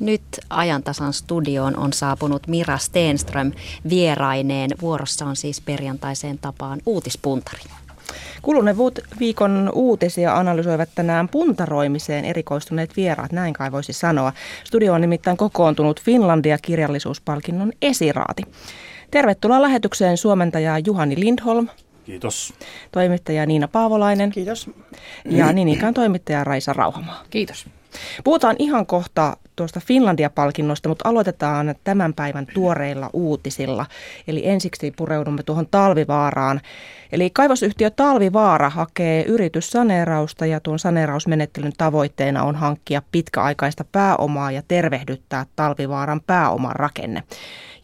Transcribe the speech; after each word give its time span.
Nyt 0.00 0.22
ajantasan 0.50 1.12
studioon 1.12 1.76
on 1.76 1.92
saapunut 1.92 2.46
Mira 2.46 2.78
Stenström 2.78 3.52
vieraineen. 3.88 4.70
Vuorossa 4.82 5.26
on 5.26 5.36
siis 5.36 5.60
perjantaiseen 5.60 6.38
tapaan 6.38 6.80
uutispuntari. 6.86 7.62
Kuluneen 8.42 8.76
viikon 9.18 9.70
uutisia 9.74 10.36
analysoivat 10.36 10.88
tänään 10.94 11.28
puntaroimiseen 11.28 12.24
erikoistuneet 12.24 12.96
vieraat, 12.96 13.32
näin 13.32 13.54
kai 13.54 13.72
voisi 13.72 13.92
sanoa. 13.92 14.32
Studio 14.64 14.92
on 14.92 15.00
nimittäin 15.00 15.36
kokoontunut 15.36 16.02
Finlandia 16.02 16.58
kirjallisuuspalkinnon 16.62 17.72
esiraati. 17.82 18.42
Tervetuloa 19.10 19.62
lähetykseen 19.62 20.16
suomentaja 20.16 20.78
Juhani 20.86 21.20
Lindholm. 21.20 21.68
Kiitos. 22.04 22.54
Toimittaja 22.92 23.46
Niina 23.46 23.68
Paavolainen. 23.68 24.30
Kiitos. 24.30 24.70
Ja 25.24 25.52
niin 25.52 25.68
ikään 25.68 25.94
toimittaja 25.94 26.44
Raisa 26.44 26.72
Rauhamaa. 26.72 27.22
Kiitos. 27.30 27.66
Puhutaan 28.24 28.56
ihan 28.58 28.86
kohta 28.86 29.36
tuosta 29.56 29.80
Finlandia-palkinnosta, 29.80 30.88
mutta 30.88 31.08
aloitetaan 31.08 31.74
tämän 31.84 32.14
päivän 32.14 32.46
tuoreilla 32.54 33.10
uutisilla. 33.12 33.86
Eli 34.28 34.48
ensiksi 34.48 34.90
pureudumme 34.96 35.42
tuohon 35.42 35.66
Talvivaaraan. 35.70 36.60
Eli 37.12 37.30
kaivosyhtiö 37.30 37.90
Talvivaara 37.90 38.70
hakee 38.70 39.24
yrityssaneerausta 39.24 40.46
ja 40.46 40.60
tuon 40.60 40.78
saneerausmenettelyn 40.78 41.72
tavoitteena 41.78 42.42
on 42.42 42.54
hankkia 42.54 43.02
pitkäaikaista 43.12 43.84
pääomaa 43.92 44.50
ja 44.50 44.62
tervehdyttää 44.68 45.46
Talvivaaran 45.56 46.20
pääoman 46.26 46.76
rakenne. 46.76 47.22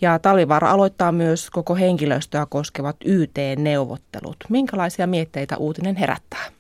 Ja 0.01 0.18
Talvivaara 0.18 0.70
aloittaa 0.70 1.12
myös 1.12 1.51
koko 1.51 1.74
henkilöstöä 1.74 2.46
koskevat 2.46 2.96
YT-neuvottelut. 3.04 4.37
Minkälaisia 4.48 5.06
mietteitä 5.06 5.56
uutinen 5.56 5.96
herättää? 5.96 6.59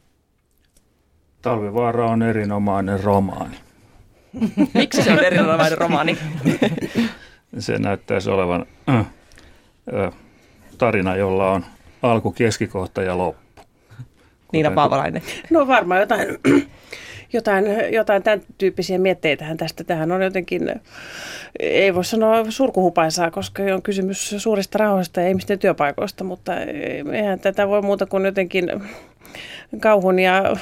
Talvivaara 1.42 2.10
on 2.10 2.22
erinomainen 2.22 3.04
romaani. 3.04 3.56
Miksi 4.74 5.02
se 5.02 5.12
on 5.12 5.24
erinomainen 5.24 5.78
romaani? 5.78 6.18
se 7.58 7.78
näyttäisi 7.78 8.30
olevan 8.30 8.66
äh, 8.88 8.98
äh, 8.98 10.12
tarina, 10.78 11.16
jolla 11.16 11.50
on 11.50 11.64
alku, 12.02 12.32
keskikohta 12.32 13.02
ja 13.02 13.18
loppu. 13.18 13.62
Niina 14.52 14.70
Paavalainen. 14.70 15.22
No 15.50 15.66
varmaan 15.66 16.00
jotain, 16.00 16.28
jotain, 17.32 17.64
jotain 17.92 18.22
tämän 18.22 18.42
tyyppisiä 18.58 18.98
mietteitähän 18.98 19.56
tästä. 19.56 19.84
Tähän 19.84 20.12
on 20.12 20.22
jotenkin, 20.22 20.80
ei 21.60 21.94
voi 21.94 22.04
sanoa 22.04 22.50
surkuhupaisaa, 22.50 23.30
koska 23.30 23.62
on 23.74 23.82
kysymys 23.82 24.34
suurista 24.38 24.78
rahoista 24.78 25.20
ja 25.20 25.28
ihmisten 25.28 25.58
työpaikoista, 25.58 26.24
mutta 26.24 26.52
eihän 27.12 27.40
tätä 27.40 27.68
voi 27.68 27.82
muuta 27.82 28.06
kuin 28.06 28.24
jotenkin 28.24 28.70
kauhun 29.80 30.18
ja 30.18 30.56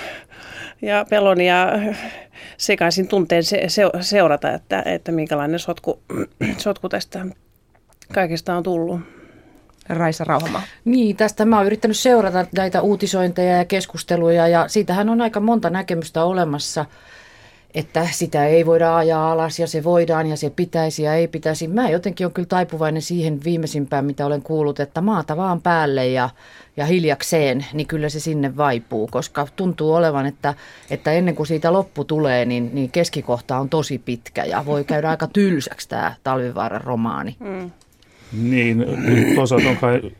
ja 0.82 1.06
pelon 1.10 1.40
ja 1.40 1.72
sekaisin 2.56 3.08
tunteen 3.08 3.44
se, 3.44 3.64
se, 3.68 3.82
seurata, 4.00 4.52
että, 4.52 4.82
että 4.86 5.12
minkälainen 5.12 5.58
sotku, 5.58 6.02
sotku 6.58 6.88
tästä 6.88 7.26
kaikesta 8.12 8.56
on 8.56 8.62
tullut. 8.62 9.00
Raisa 9.88 10.24
Rauhama. 10.24 10.62
Niin, 10.84 11.16
tästä 11.16 11.44
mä 11.44 11.56
oon 11.56 11.66
yrittänyt 11.66 11.96
seurata 11.96 12.46
näitä 12.56 12.80
uutisointeja 12.82 13.56
ja 13.56 13.64
keskusteluja 13.64 14.48
ja 14.48 14.68
siitähän 14.68 15.08
on 15.08 15.20
aika 15.20 15.40
monta 15.40 15.70
näkemystä 15.70 16.24
olemassa– 16.24 16.84
että 17.74 18.08
sitä 18.10 18.46
ei 18.46 18.66
voida 18.66 18.96
ajaa 18.96 19.32
alas 19.32 19.58
ja 19.58 19.66
se 19.66 19.84
voidaan 19.84 20.26
ja 20.26 20.36
se 20.36 20.50
pitäisi 20.50 21.02
ja 21.02 21.14
ei 21.14 21.28
pitäisi. 21.28 21.68
Mä 21.68 21.90
jotenkin 21.90 22.26
on 22.26 22.32
kyllä 22.32 22.46
taipuvainen 22.46 23.02
siihen 23.02 23.44
viimeisimpään, 23.44 24.04
mitä 24.04 24.26
olen 24.26 24.42
kuullut, 24.42 24.80
että 24.80 25.00
maata 25.00 25.36
vaan 25.36 25.62
päälle 25.62 26.06
ja, 26.06 26.30
ja 26.76 26.86
hiljakseen, 26.86 27.66
niin 27.72 27.86
kyllä 27.86 28.08
se 28.08 28.20
sinne 28.20 28.56
vaipuu, 28.56 29.08
koska 29.10 29.46
tuntuu 29.56 29.94
olevan, 29.94 30.26
että, 30.26 30.54
että 30.90 31.12
ennen 31.12 31.34
kuin 31.34 31.46
siitä 31.46 31.72
loppu 31.72 32.04
tulee, 32.04 32.44
niin, 32.44 32.70
niin 32.72 32.90
keskikohta 32.90 33.58
on 33.58 33.68
tosi 33.68 33.98
pitkä 33.98 34.44
ja 34.44 34.66
voi 34.66 34.84
käydä 34.84 35.10
aika 35.10 35.26
tylsäksi 35.26 35.88
tämä 35.88 36.14
Talvivaaran 36.24 36.84
romaani. 36.84 37.36
Mm. 37.40 37.70
Niin, 38.32 38.86
toisaalta 39.34 39.68
on 39.68 39.76
kai 39.76 40.12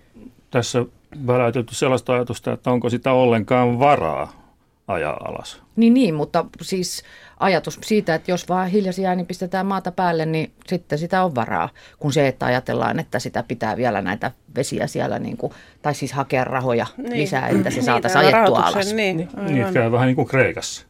tässä 0.51 0.85
väläytetty 1.27 1.75
sellaista 1.75 2.13
ajatusta, 2.13 2.53
että 2.53 2.71
onko 2.71 2.91
sitä 2.91 3.13
ollenkaan 3.13 3.79
varaa 3.79 4.48
ajaa 4.89 5.21
alas. 5.25 5.63
Niin, 5.77 5.95
niin 5.95 6.15
mutta 6.15 6.45
siis 6.63 7.03
ajatus 7.41 7.79
siitä, 7.83 8.15
että 8.15 8.31
jos 8.31 8.49
vaan 8.49 8.69
hiljaisia 8.69 9.15
niin 9.15 9.27
pistetään 9.27 9.67
maata 9.67 9.93
päälle, 9.93 10.27
niin 10.27 10.53
sitten 10.67 10.99
sitä 10.99 11.25
on 11.25 11.35
varaa, 11.35 11.69
kun 11.99 12.13
se, 12.13 12.29
että 12.29 12.47
ajatellaan, 12.47 12.99
että 12.99 13.19
sitä 13.19 13.45
pitää 13.49 13.77
vielä 13.77 14.03
näitä 14.03 14.31
vesiä 14.57 14.87
siellä, 14.87 15.19
niin 15.19 15.37
kuin, 15.37 15.53
tai 15.83 15.95
siis 15.95 16.13
hakea 16.13 16.45
rahoja 16.45 16.87
niin. 16.97 17.13
lisää, 17.13 17.49
että 17.49 17.71
se 17.71 17.77
niin, 17.77 17.85
saataisiin 17.85 18.25
ajettua 18.25 18.59
alas. 18.59 18.95
Niin, 18.95 19.17
niin, 19.17 19.29
niin 19.55 19.73
käy 19.73 19.93
vähän 19.93 20.07
niin 20.07 20.17
kuin 20.17 20.29
Kreikassa. 20.29 20.87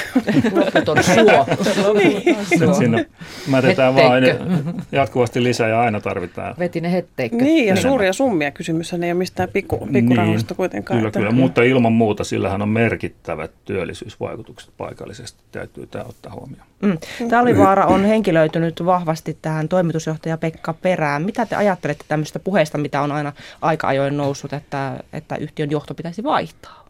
Loputon 0.64 1.04
suo. 1.14 1.46
niin. 1.94 2.36
Siinä 2.78 3.04
mätetään 3.46 3.94
vaan 3.94 4.22
jatkuvasti 4.92 5.42
lisää 5.42 5.68
ja 5.68 5.80
aina 5.80 6.00
tarvitaan. 6.00 6.54
Vetinen 6.58 6.90
hetteikkö. 6.90 7.36
Niin, 7.36 7.66
ja 7.66 7.76
suuria 7.76 8.12
summia 8.12 8.50
kysymys 8.50 8.92
ei 8.92 8.98
ole 8.98 9.14
mistään 9.14 9.48
pikku, 9.48 9.88
pikkurahoista 9.92 10.52
niin, 10.52 10.56
kuitenkaan. 10.56 10.98
Kyllä, 10.98 11.10
kyllä, 11.10 11.30
mutta 11.30 11.62
ilman 11.62 11.92
muuta 11.92 12.24
sillähän 12.24 12.62
on 12.62 12.68
merkittävät 12.68 13.50
työllisyysvaikutukset 13.64 14.70
paikallisesti, 14.76 15.40
täytyy 15.52 15.86
tämä 15.86 16.04
ottaa 16.08 16.32
huomioon. 16.32 16.66
Mm. 16.82 16.98
Talvivaara 17.28 17.86
on 17.86 18.04
henkilöitynyt 18.04 18.84
vahvasti 18.84 19.38
tähän 19.42 19.68
toimitusjohtaja 19.68 20.38
Pekka 20.38 20.72
Perään. 20.72 21.22
Mitä 21.22 21.46
te 21.46 21.56
ajattelette 21.56 22.04
tämmöistä 22.08 22.38
puheesta, 22.38 22.78
mitä 22.78 23.00
on 23.00 23.12
aina 23.12 23.32
aika 23.60 23.88
ajoin 23.88 24.16
noussut, 24.16 24.52
että, 24.52 25.00
että 25.12 25.36
yhtiön 25.36 25.70
johto 25.70 25.94
pitäisi 25.94 26.22
vaihtaa? 26.22 26.81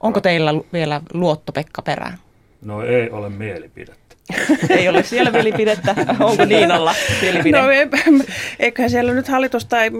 Onko 0.00 0.20
teillä 0.20 0.54
vielä 0.72 1.00
luotto 1.12 1.52
Pekka 1.52 1.82
perään? 1.82 2.18
No 2.62 2.82
ei 2.82 3.10
ole 3.10 3.28
mielipidettä. 3.28 4.16
ei 4.78 4.88
ole 4.88 5.02
siellä 5.02 5.30
mielipidettä. 5.30 5.94
Onko 6.20 6.44
Niinalla 6.44 6.94
mielipide? 7.22 7.58
No 7.58 7.68
eiköhän 8.58 8.90
siellä 8.90 9.14
nyt 9.14 9.28
hallitus 9.28 9.64
tai 9.64 9.90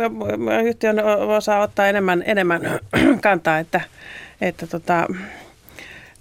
yhtiön 0.64 0.96
osaa 1.36 1.60
ottaa 1.60 1.86
enemmän, 1.86 2.22
enemmän 2.26 2.62
kantaa, 3.20 3.58
että, 3.58 3.80
että 4.40 4.66
tota, 4.66 5.06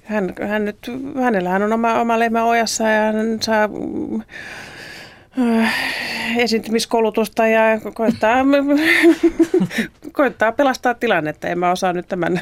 hän, 0.03 0.33
hän 0.47 0.65
nyt, 0.65 0.77
hänellähän 1.23 1.63
on 1.63 1.73
oma, 1.73 2.01
oma 2.01 2.19
lehmä 2.19 2.43
ojassa 2.43 2.83
ja 2.83 3.01
hän 3.01 3.37
saa 3.41 3.69
äh, 5.39 5.73
esiintymiskoulutusta 6.37 7.47
ja 7.47 7.61
koittaa, 7.93 8.37
koittaa 10.11 10.51
pelastaa 10.51 10.93
tilannetta. 10.93 11.47
En 11.47 11.59
mä 11.59 11.71
osaa 11.71 11.93
nyt 11.93 12.07
tämän 12.07 12.41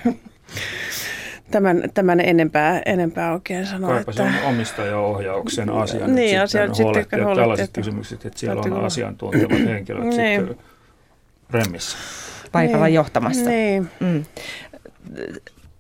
tämän, 1.52 1.84
tämän 1.94 2.20
enempää, 2.20 2.82
enempää 2.86 3.34
oikein 3.34 3.66
sanoa. 3.66 3.90
Kaipa 3.90 4.12
että... 4.12 4.24
se 4.32 4.38
on 4.38 4.50
omistajaohjauksen 4.50 5.70
asia 5.70 6.08
niin, 6.08 6.34
nyt 6.34 6.44
asia 6.44 6.68
sitten 6.68 6.86
huolehtia 6.86 7.20
sitten 7.20 7.36
tällaiset 7.36 7.64
että... 7.64 7.82
kysymykset, 7.82 8.26
että 8.26 8.40
siellä 8.40 8.62
on 8.62 8.86
asiantuntevat 8.86 9.66
henkilöt 9.70 10.04
niin. 10.04 10.42
sitten 10.42 10.66
remmissä. 11.50 11.98
Paikalla 12.52 12.86
niin. 12.86 12.96
johtamassa. 12.96 13.50
Niin. 13.50 13.90
Mm. 14.00 14.24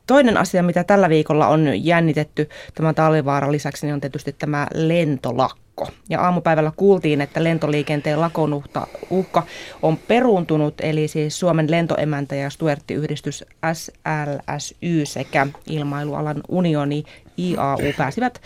Toinen 0.07 0.37
asia, 0.37 0.63
mitä 0.63 0.83
tällä 0.83 1.09
viikolla 1.09 1.47
on 1.47 1.85
jännitetty 1.85 2.49
tämän 2.75 2.95
talvivaaran 2.95 3.51
lisäksi, 3.51 3.85
niin 3.85 3.93
on 3.93 4.01
tietysti 4.01 4.35
tämä 4.39 4.67
lentolakko 4.73 5.65
lakko. 5.81 5.95
Ja 6.09 6.21
aamupäivällä 6.21 6.71
kuultiin, 6.75 7.21
että 7.21 7.43
lentoliikenteen 7.43 8.21
lakon 8.21 8.63
uhka 9.09 9.43
on 9.81 9.97
peruuntunut, 9.97 10.73
eli 10.81 11.07
siis 11.07 11.39
Suomen 11.39 11.71
lentoemäntä 11.71 12.35
ja 12.35 12.49
Stuertti-yhdistys 12.49 13.45
SLSY 13.73 15.05
sekä 15.05 15.47
ilmailualan 15.69 16.41
unioni 16.49 17.03
IAU 17.39 17.93
pääsivät 17.97 18.41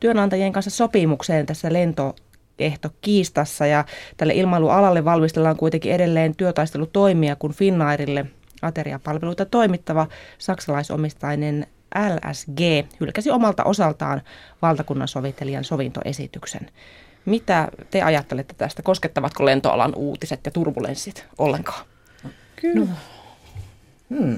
työnantajien 0.00 0.52
kanssa 0.52 0.70
sopimukseen 0.70 1.46
tässä 1.46 1.72
lento 1.72 2.14
kiistassa 3.00 3.66
ja 3.66 3.84
tälle 4.16 4.32
ilmailualalle 4.34 5.04
valmistellaan 5.04 5.56
kuitenkin 5.56 5.92
edelleen 5.92 6.36
työtaistelutoimia, 6.36 7.36
kun 7.36 7.52
Finnairille 7.52 8.26
ateriapalveluita 8.64 9.44
toimittava 9.44 10.06
saksalaisomistainen 10.38 11.66
LSG 11.94 12.60
hylkäsi 13.00 13.30
omalta 13.30 13.64
osaltaan 13.64 14.22
valtakunnan 14.62 15.08
sovittelijan 15.08 15.64
sovintoesityksen. 15.64 16.70
Mitä 17.24 17.68
te 17.90 18.02
ajattelette 18.02 18.54
tästä? 18.58 18.82
Koskettavatko 18.82 19.44
lentoalan 19.44 19.94
uutiset 19.94 20.40
ja 20.44 20.50
turbulenssit 20.50 21.26
ollenkaan? 21.38 21.86
Kyllä. 22.56 22.80
No. 22.80 22.96
Hmm. 24.18 24.36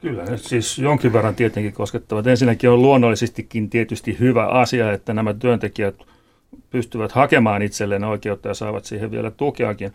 Kyllä, 0.00 0.36
siis 0.36 0.78
jonkin 0.78 1.12
verran 1.12 1.34
tietenkin 1.34 1.72
koskettavat. 1.72 2.26
Ensinnäkin 2.26 2.70
on 2.70 2.82
luonnollisestikin 2.82 3.70
tietysti 3.70 4.18
hyvä 4.18 4.46
asia, 4.46 4.92
että 4.92 5.14
nämä 5.14 5.34
työntekijät 5.34 5.94
pystyvät 6.70 7.12
hakemaan 7.12 7.62
itselleen 7.62 8.04
oikeutta 8.04 8.48
ja 8.48 8.54
saavat 8.54 8.84
siihen 8.84 9.10
vielä 9.10 9.30
tukeakin. 9.30 9.92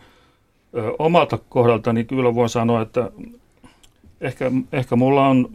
Ö, 0.76 0.92
omalta 0.98 1.38
kohdaltani 1.48 2.04
kyllä 2.04 2.34
voin 2.34 2.48
sanoa, 2.48 2.82
että 2.82 3.10
ehkä, 4.20 4.50
ehkä 4.72 4.96
mulla 4.96 5.28
on 5.28 5.48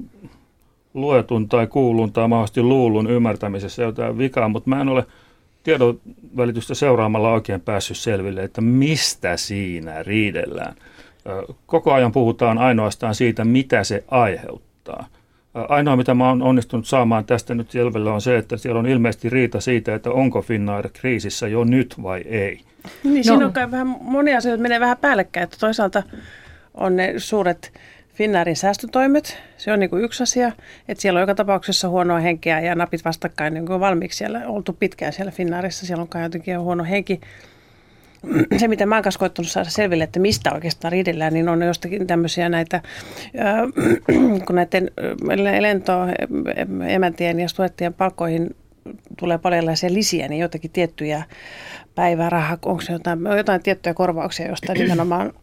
luetun 0.93 1.49
tai 1.49 1.67
kuulun 1.67 2.11
tai 2.13 2.27
mahdollisesti 2.27 2.61
luulun 2.61 3.09
ymmärtämisessä 3.09 3.83
jotain 3.83 4.17
vikaa, 4.17 4.49
mutta 4.49 4.69
mä 4.69 4.81
en 4.81 4.89
ole 4.89 5.05
tiedon 5.63 5.99
välitystä 6.37 6.73
seuraamalla 6.73 7.31
oikein 7.31 7.61
päässyt 7.61 7.97
selville, 7.97 8.43
että 8.43 8.61
mistä 8.61 9.37
siinä 9.37 10.03
riidellään. 10.03 10.75
Koko 11.65 11.93
ajan 11.93 12.11
puhutaan 12.11 12.57
ainoastaan 12.57 13.15
siitä, 13.15 13.45
mitä 13.45 13.83
se 13.83 14.03
aiheuttaa. 14.07 15.07
Ainoa, 15.53 15.95
mitä 15.95 16.13
mä 16.13 16.29
oon 16.29 16.41
onnistunut 16.41 16.87
saamaan 16.87 17.25
tästä 17.25 17.55
nyt 17.55 17.71
selville, 17.71 18.11
on 18.11 18.21
se, 18.21 18.37
että 18.37 18.57
siellä 18.57 18.79
on 18.79 18.85
ilmeisesti 18.85 19.29
riita 19.29 19.61
siitä, 19.61 19.95
että 19.95 20.11
onko 20.11 20.41
Finnair 20.41 20.89
kriisissä 20.93 21.47
jo 21.47 21.63
nyt 21.63 21.95
vai 22.03 22.21
ei. 22.21 22.61
Niin, 23.03 23.15
no. 23.15 23.23
siinä 23.23 23.45
on 23.45 23.53
kai 23.53 23.71
vähän 23.71 23.87
monia 24.01 24.37
asioita 24.37 24.61
menee 24.61 24.79
vähän 24.79 24.97
päällekkäin, 24.97 25.43
että 25.43 25.57
toisaalta 25.59 26.03
on 26.73 26.95
ne 26.95 27.13
suuret 27.17 27.73
Finnairin 28.13 28.55
säästötoimet, 28.55 29.37
se 29.57 29.71
on 29.71 29.79
niin 29.79 29.89
kuin 29.89 30.03
yksi 30.03 30.23
asia, 30.23 30.51
että 30.87 31.01
siellä 31.01 31.17
on 31.17 31.21
joka 31.21 31.35
tapauksessa 31.35 31.89
huonoa 31.89 32.19
henkeä 32.19 32.59
ja 32.59 32.75
napit 32.75 33.05
vastakkain 33.05 33.53
niin 33.53 33.65
kuin 33.65 33.79
valmiiksi 33.79 34.17
siellä, 34.17 34.47
oltu 34.47 34.73
pitkään 34.73 35.13
siellä 35.13 35.31
Finnairissa, 35.31 35.85
siellä 35.85 36.01
on 36.01 36.07
kai 36.07 36.23
jotenkin 36.23 36.59
huono 36.59 36.83
henki. 36.83 37.21
Se, 38.57 38.67
mitä 38.67 38.85
mä 38.85 38.95
oon 38.95 39.03
kanssa 39.03 39.19
koittanut 39.19 39.51
saada 39.51 39.69
selville, 39.69 40.03
että 40.03 40.19
mistä 40.19 40.53
oikeastaan 40.53 40.91
riidellään, 40.91 41.33
niin 41.33 41.49
on 41.49 41.61
jostakin 41.61 42.07
tämmöisiä 42.07 42.49
näitä, 42.49 42.81
kun 44.47 44.55
näiden 44.55 44.91
lentoemäntien 45.59 47.39
ja 47.39 47.49
stuettien 47.49 47.93
palkkoihin 47.93 48.55
tulee 49.19 49.37
paljon 49.37 49.57
erilaisia 49.57 49.93
lisiä, 49.93 50.27
niin 50.27 50.39
jotakin 50.41 50.71
tiettyjä 50.71 51.23
päiväraha, 51.95 52.57
onko 52.65 52.81
se 52.81 52.93
jotain, 52.93 53.19
jotain 53.37 53.63
tiettyjä 53.63 53.93
korvauksia, 53.93 54.47
josta 54.47 54.73
nimenomaan 54.73 55.33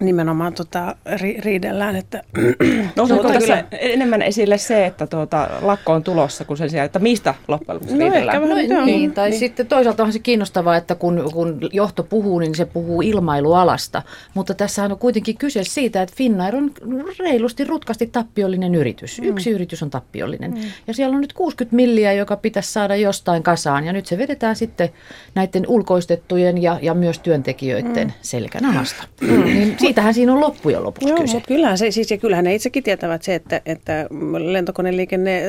nimenomaan 0.00 0.52
tota, 0.52 0.96
ri, 1.20 1.40
riidellään. 1.40 1.96
Että, 1.96 2.22
Nouseeko 2.96 3.22
tässä 3.22 3.40
kyllä... 3.40 3.64
enemmän 3.70 4.22
esille 4.22 4.58
se, 4.58 4.86
että 4.86 5.06
tuota, 5.06 5.48
lakko 5.60 5.92
on 5.92 6.02
tulossa 6.02 6.44
kuin 6.44 6.56
sen 6.56 6.70
sijaan, 6.70 6.86
että 6.86 6.98
mistä 6.98 7.34
loppujen 7.48 7.74
lopuksi 7.74 7.94
no, 7.94 8.00
riidellään? 8.00 8.42
Ehkä 8.42 8.54
vähän, 8.54 8.68
no, 8.68 8.84
niin, 8.84 9.12
tai 9.12 9.30
niin. 9.30 9.38
sitten 9.38 9.66
toisaalta 9.66 10.02
on 10.02 10.12
se 10.12 10.18
kiinnostavaa, 10.18 10.76
että 10.76 10.94
kun, 10.94 11.30
kun 11.32 11.58
johto 11.72 12.02
puhuu, 12.02 12.38
niin 12.38 12.54
se 12.54 12.64
puhuu 12.64 13.02
ilmailualasta. 13.02 14.02
Mutta 14.34 14.54
tässä 14.54 14.84
on 14.84 14.98
kuitenkin 14.98 15.36
kyse 15.38 15.64
siitä, 15.64 16.02
että 16.02 16.14
Finnair 16.16 16.56
on 16.56 16.70
reilusti, 17.18 17.64
rutkasti 17.64 18.06
tappiollinen 18.06 18.74
yritys. 18.74 19.20
Mm. 19.20 19.28
Yksi 19.28 19.50
yritys 19.50 19.82
on 19.82 19.90
tappiollinen. 19.90 20.50
Mm. 20.50 20.60
Ja 20.86 20.94
siellä 20.94 21.14
on 21.14 21.20
nyt 21.20 21.32
60 21.32 21.76
milliä, 21.76 22.12
joka 22.12 22.36
pitäisi 22.36 22.72
saada 22.72 22.96
jostain 22.96 23.42
kasaan. 23.42 23.84
Ja 23.84 23.92
nyt 23.92 24.06
se 24.06 24.18
vedetään 24.18 24.56
sitten 24.56 24.88
näiden 25.34 25.64
ulkoistettujen 25.68 26.62
ja, 26.62 26.78
ja 26.82 26.94
myös 26.94 27.18
työntekijöiden 27.18 28.06
mm. 28.06 28.12
selkänahasta. 28.22 29.04
Mm. 29.20 29.44
Niin 29.44 29.76
siitähän 29.86 30.14
siinä 30.14 30.32
on 30.32 30.40
loppujen 30.40 30.82
lopuksi 30.82 31.08
Joo, 31.08 31.20
kyse. 31.20 31.34
Mutta 31.34 31.48
kyllähän, 31.48 31.78
se, 31.78 31.90
siis, 31.90 32.10
ja 32.10 32.18
kyllähän 32.18 32.44
ne 32.44 32.54
itsekin 32.54 32.82
tietävät 32.82 33.22
se, 33.22 33.34
että, 33.34 33.60
että 33.66 34.06
lentokoneliikenne 34.38 35.42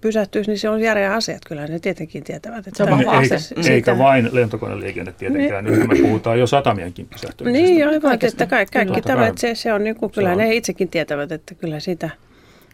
pysähtyisi, 0.00 0.50
niin 0.50 0.58
se 0.58 0.68
on 0.68 0.80
järeä 0.80 1.14
asia. 1.14 1.34
Että 1.34 1.48
kyllähän 1.48 1.70
ne 1.70 1.78
tietenkin 1.78 2.24
tietävät. 2.24 2.66
Että 2.66 2.76
se 2.76 2.92
on 2.92 3.00
eikä, 3.22 3.38
siitä... 3.38 3.72
eikä 3.72 3.98
vain 3.98 4.28
lentokoneliikenne 4.32 5.12
tietenkään. 5.12 5.64
Nyt 5.64 5.88
me 5.88 5.94
puhutaan 6.02 6.38
jo 6.38 6.46
satamienkin 6.46 7.06
pysähtymisestä. 7.06 7.66
Niin, 7.66 7.88
aivan. 7.88 8.18
Että 8.22 8.46
kaikki, 8.46 8.72
kaikki 8.72 9.02
tämä, 9.02 9.26
että 9.26 9.40
se, 9.40 9.54
se 9.54 9.72
on 9.72 9.84
niin 9.84 9.96
kuin, 9.96 10.12
kyllähän 10.12 10.38
se 10.38 10.42
on. 10.42 10.48
ne 10.48 10.54
itsekin 10.54 10.88
tietävät, 10.88 11.32
että 11.32 11.54
kyllä 11.54 11.80
sitä, 11.80 12.10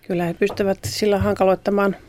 kyllä 0.07 0.25
he 0.25 0.35
pystyvät 0.35 0.79
sillä 0.83 1.19
hankaloittamaan– 1.19 1.97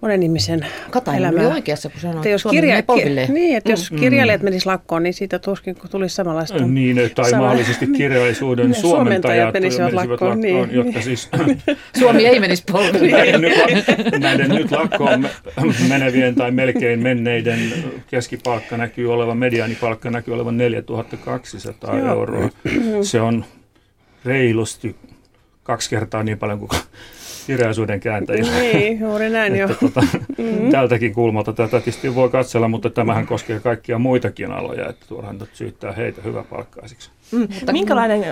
monen 0.00 0.22
ihmisen 0.22 0.66
Katainen 0.90 1.22
elämää. 1.22 1.46
oli 1.46 1.54
oikeassa, 1.54 1.88
kun 1.88 2.00
sanoi, 2.00 2.30
jos 2.30 2.44
kirja, 2.50 2.82
ki- 2.82 3.32
niin, 3.32 3.56
että 3.56 3.72
jos 3.72 3.90
mm. 3.90 3.98
kirjailijat 3.98 4.42
menisivät 4.42 4.66
lakkoon, 4.66 5.02
niin 5.02 5.14
siitä 5.14 5.38
tuskin 5.38 5.74
kun 5.74 5.90
tulisi 5.90 6.14
samanlaista. 6.14 6.66
Niin, 6.66 7.10
tai 7.14 7.30
sama, 7.30 7.42
mahdollisesti 7.42 7.86
kirjallisuuden 7.96 8.70
niin, 8.70 8.80
suomentajat 8.80 9.54
menisivät 9.54 9.92
lakkoon, 9.92 10.30
lakkoon 10.30 10.40
niin, 10.40 10.72
jotka 10.72 11.00
siis... 11.00 11.28
Suomi 11.98 12.26
ei 12.26 12.40
menisi 12.40 12.64
polville. 12.72 13.16
näiden, 13.16 13.40
nyt, 13.40 13.54
näiden 14.18 14.48
nyt 14.48 14.70
lakkoon 14.70 15.28
menevien 15.88 16.34
tai 16.34 16.50
melkein 16.50 17.02
menneiden 17.02 17.58
keskipalkka 18.06 18.76
näkyy 18.76 19.12
olevan, 19.12 19.38
mediaanipalkka 19.38 20.10
näkyy 20.10 20.34
olevan 20.34 20.58
4200 20.58 21.98
Joo. 21.98 22.08
euroa. 22.08 22.48
Se 23.02 23.20
on 23.20 23.44
reilusti 24.24 24.96
kaksi 25.62 25.90
kertaa 25.90 26.22
niin 26.22 26.38
paljon 26.38 26.58
kuin 26.58 26.70
kirjallisuuden 27.48 28.00
kääntäjillä. 28.00 28.52
Niin, 28.58 29.00
juuri 29.00 29.30
näin 29.30 29.56
jo. 29.56 29.68
Tota, 29.68 30.00
mm-hmm. 30.38 30.70
Tältäkin 30.76 31.14
kulmalta 31.14 31.52
tätä 31.52 31.80
tietysti 31.80 32.14
voi 32.14 32.28
katsella, 32.28 32.68
mutta 32.68 32.90
tämähän 32.90 33.26
koskee 33.26 33.60
kaikkia 33.60 33.98
muitakin 33.98 34.50
aloja, 34.50 34.88
että 34.88 35.06
turhaan 35.08 35.38
nyt 35.38 35.50
syyttää 35.52 35.92
heitä 35.92 36.22
hyväpalkkaisiksi. 36.22 37.10
Mm. 37.32 37.48
Mutta 37.54 37.72
Minkälainen 37.72 38.24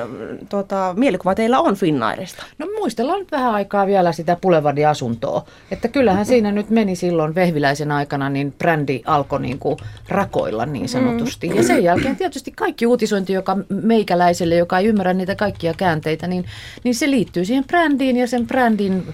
tuota, 0.49 0.95
mielikuva 0.97 1.35
teillä 1.35 1.61
on 1.61 1.75
Finnairista? 1.77 2.43
No 2.59 2.67
muistellaan 2.79 3.19
nyt 3.19 3.33
vähän 3.33 3.55
aikaa 3.55 3.87
vielä 3.87 4.13
sitä 4.13 4.37
Boulevardin-asuntoa. 4.43 5.45
Että 5.71 5.89
kyllähän 5.89 6.27
siinä 6.27 6.53
nyt 6.53 6.71
meni 6.71 6.97
silloin 6.97 7.35
Vehviläisen 7.35 7.93
aikana, 7.93 8.29
niin 8.31 8.53
brändi 8.53 9.03
alkoi 9.07 9.41
niin 9.41 9.59
kuin 9.59 9.77
rakoilla 10.09 10.67
niin 10.67 10.89
sanotusti. 10.89 11.51
Ja 11.55 11.63
sen 11.63 11.85
jälkeen 11.85 12.17
tietysti 12.17 12.51
kaikki 12.51 12.87
uutisointi, 12.87 13.33
joka 13.33 13.57
meikäläiselle, 13.83 14.55
joka 14.57 14.79
ei 14.79 14.87
ymmärrä 14.87 15.13
niitä 15.15 15.35
kaikkia 15.35 15.75
käänteitä, 15.75 16.27
niin, 16.27 16.45
niin 16.85 16.95
se 16.95 17.11
liittyy 17.11 17.45
siihen 17.45 17.65
brändiin 17.65 18.17
ja 18.17 18.27
sen 18.27 18.47
brändin 18.47 19.07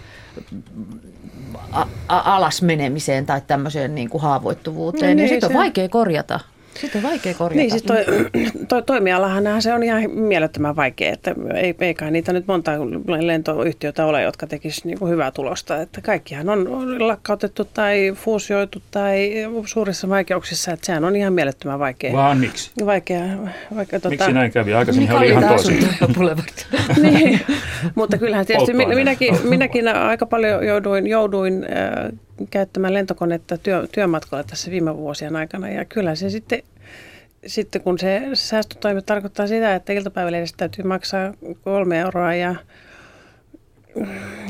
a- 1.72 1.86
a- 2.08 2.34
alas 2.36 2.62
menemiseen 2.62 3.26
tai 3.26 3.40
tämmöiseen 3.46 3.94
niin 3.94 4.08
kuin 4.10 4.22
haavoittuvuuteen. 4.22 5.16
Niin, 5.16 5.24
ja 5.24 5.28
sitten 5.28 5.50
on 5.56 5.62
vaikea 5.62 5.88
korjata. 5.88 6.40
Sitten 6.74 7.04
on 7.04 7.10
vaikea 7.10 7.34
korjata. 7.34 7.60
Niin, 7.60 7.70
siis 7.70 7.82
toi, 7.82 8.04
toi 8.68 8.82
toimialahan 8.82 9.62
se 9.62 9.74
on 9.74 9.82
ihan 9.82 10.10
mielettömän 10.10 10.76
vaikea, 10.76 11.12
että 11.12 11.34
ei, 11.54 11.74
ei 11.80 11.94
kai 11.94 12.10
niitä 12.10 12.32
nyt 12.32 12.46
monta 12.46 12.72
lentoyhtiötä 13.20 14.06
ole, 14.06 14.22
jotka 14.22 14.46
tekisivät 14.46 14.84
niin 14.84 15.10
hyvää 15.10 15.30
tulosta. 15.30 15.80
Että 15.80 16.00
kaikkihan 16.00 16.48
on 16.48 16.68
lakkautettu 17.08 17.64
tai 17.64 18.14
fuusioitu 18.16 18.82
tai 18.90 19.32
suurissa 19.66 20.08
vaikeuksissa, 20.08 20.72
että 20.72 20.86
sehän 20.86 21.04
on 21.04 21.16
ihan 21.16 21.32
mielettömän 21.32 21.78
vaikea. 21.78 22.12
Vaan 22.12 22.38
miksi? 22.38 22.70
Vaikea, 22.86 23.24
vaikea, 23.76 24.00
tota... 24.00 24.08
Miksi 24.08 24.32
näin 24.32 24.52
kävi? 24.52 24.74
Aikaisemmin 24.74 25.12
oli 25.12 25.28
ihan 25.28 25.44
toisin. 25.44 25.88
niin, 27.02 27.40
mutta 27.94 28.18
kyllähän 28.18 28.46
tietysti 28.46 28.72
minäkin, 28.72 29.34
minäkin 29.48 29.88
aika 29.88 30.26
paljon 30.26 30.66
jouduin, 30.66 31.06
jouduin 31.06 31.64
äh, 31.64 32.18
käyttämään 32.50 32.94
lentokonetta 32.94 33.58
työ, 33.58 33.88
työmatkalla 33.92 34.44
tässä 34.44 34.70
viime 34.70 34.96
vuosien 34.96 35.36
aikana. 35.36 35.68
Ja 35.68 35.84
kyllä 35.84 36.14
se 36.14 36.30
sitten, 36.30 36.62
sitten 37.46 37.80
kun 37.80 37.98
se 37.98 38.22
säästötoimi 38.34 39.02
tarkoittaa 39.02 39.46
sitä, 39.46 39.74
että 39.74 39.92
iltapäivälehdestä 39.92 40.56
täytyy 40.56 40.84
maksaa 40.84 41.34
kolme 41.64 41.98
euroa 41.98 42.34
ja, 42.34 42.54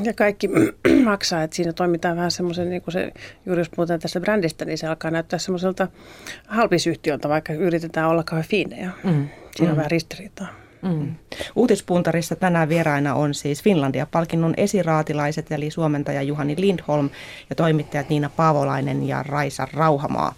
ja 0.05 0.13
kaikki 0.13 0.51
maksaa, 1.05 1.43
että 1.43 1.57
siinä 1.57 1.73
toimitaan 1.73 2.17
vähän 2.17 2.31
semmoisen, 2.31 2.71
niin 2.71 2.83
kuin 2.83 2.93
se, 2.93 3.13
juuri 3.47 3.61
jos 3.61 3.71
puhutaan 3.77 4.01
tästä 4.01 4.21
brändistä, 4.21 4.65
niin 4.65 4.79
se 4.79 4.87
alkaa 4.87 5.11
näyttää 5.11 5.39
semmoiselta 5.39 5.89
halpisyhtiöltä, 6.47 7.29
vaikka 7.29 7.53
yritetään 7.53 8.09
olla 8.09 8.23
kauhean 8.23 8.49
fiineja. 8.49 8.91
Mm. 9.05 9.29
Siinä 9.57 9.71
on 9.71 9.75
mm. 9.75 9.77
vähän 9.77 9.91
ristiriitaa. 9.91 10.62
Mm. 10.83 11.15
Uutispuntarissa 11.57 12.37
tänään 12.37 12.69
vieraina 12.69 13.15
on 13.15 13.35
siis 13.35 13.63
Finlandia-palkinnon 13.63 14.55
esiraatilaiset, 14.57 15.53
eli 15.53 15.71
suomentaja 15.71 16.23
Juhani 16.23 16.55
Lindholm 16.59 17.11
ja 17.51 17.57
toimittajat 17.57 18.09
Niina 18.09 18.31
Paavolainen 18.37 19.09
ja 19.09 19.23
Raisa 19.23 19.69
Rauhamaa. 19.73 20.35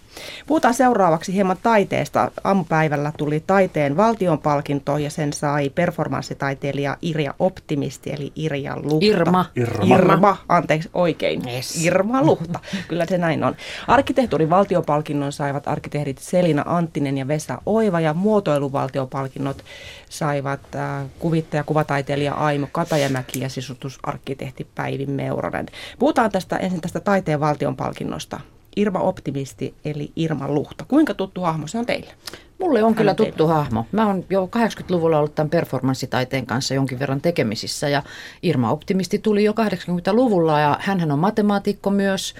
Puhutaan 0.47 0.73
seuraavaksi 0.73 1.33
hieman 1.33 1.57
taiteesta. 1.63 2.31
Aamupäivällä 2.43 3.11
tuli 3.17 3.43
taiteen 3.47 3.97
valtionpalkinto 3.97 4.97
ja 4.97 5.09
sen 5.09 5.33
sai 5.33 5.69
performanssitaiteilija 5.69 6.97
Irja 7.01 7.33
Optimisti, 7.39 8.11
eli 8.11 8.31
Irja 8.35 8.77
Luhta. 8.81 9.05
Irma. 9.05 9.45
Irma. 9.55 9.95
Irma, 9.95 10.37
anteeksi 10.49 10.89
oikein. 10.93 11.41
Yes. 11.55 11.85
Irma 11.85 12.21
Luhta, 12.21 12.59
kyllä 12.87 13.05
se 13.05 13.17
näin 13.17 13.43
on. 13.43 13.55
Arkkitehtuurin 13.87 14.49
valtiopalkinnon 14.49 15.31
saivat 15.31 15.67
arkkitehdit 15.67 16.17
Selina 16.17 16.63
Anttinen 16.65 17.17
ja 17.17 17.27
Vesa 17.27 17.61
Oiva 17.65 17.99
ja 17.99 18.13
muotoiluvaltiopalkinnot 18.13 19.63
saivat 20.09 20.75
äh, 20.75 21.05
kuvittaja, 21.19 21.63
kuvataiteilija 21.63 22.33
Aimo 22.33 22.67
Katajamäki 22.71 23.39
ja 23.39 23.49
sisutusarkkitehti 23.49 24.67
Päivi 24.75 25.05
Meuronen. 25.05 25.65
Puhutaan 25.99 26.31
tästä 26.31 26.57
ensin 26.57 26.81
tästä 26.81 26.99
taiteen 26.99 27.39
valtionpalkinnosta. 27.39 28.39
Irma 28.75 28.99
Optimisti 28.99 29.75
eli 29.85 30.11
Irma 30.15 30.47
Luhta. 30.47 30.85
Kuinka 30.87 31.13
tuttu 31.13 31.41
hahmo 31.41 31.67
se 31.67 31.77
on 31.77 31.85
teille? 31.85 32.13
Mulle 32.59 32.83
on 32.83 32.95
kyllä 32.95 33.13
tuttu 33.13 33.31
teille. 33.37 33.53
hahmo. 33.53 33.85
Mä 33.91 34.07
oon 34.07 34.25
jo 34.29 34.49
80-luvulla 34.55 35.17
ollut 35.17 35.35
tämän 35.35 35.49
performanssitaiteen 35.49 36.45
kanssa 36.45 36.73
jonkin 36.73 36.99
verran 36.99 37.21
tekemisissä 37.21 37.89
ja 37.89 38.03
Irma 38.43 38.71
Optimisti 38.71 39.19
tuli 39.19 39.43
jo 39.43 39.51
80-luvulla 39.51 40.59
ja 40.59 40.77
hän 40.81 41.11
on 41.11 41.19
matemaatikko 41.19 41.89
myös. 41.89 42.35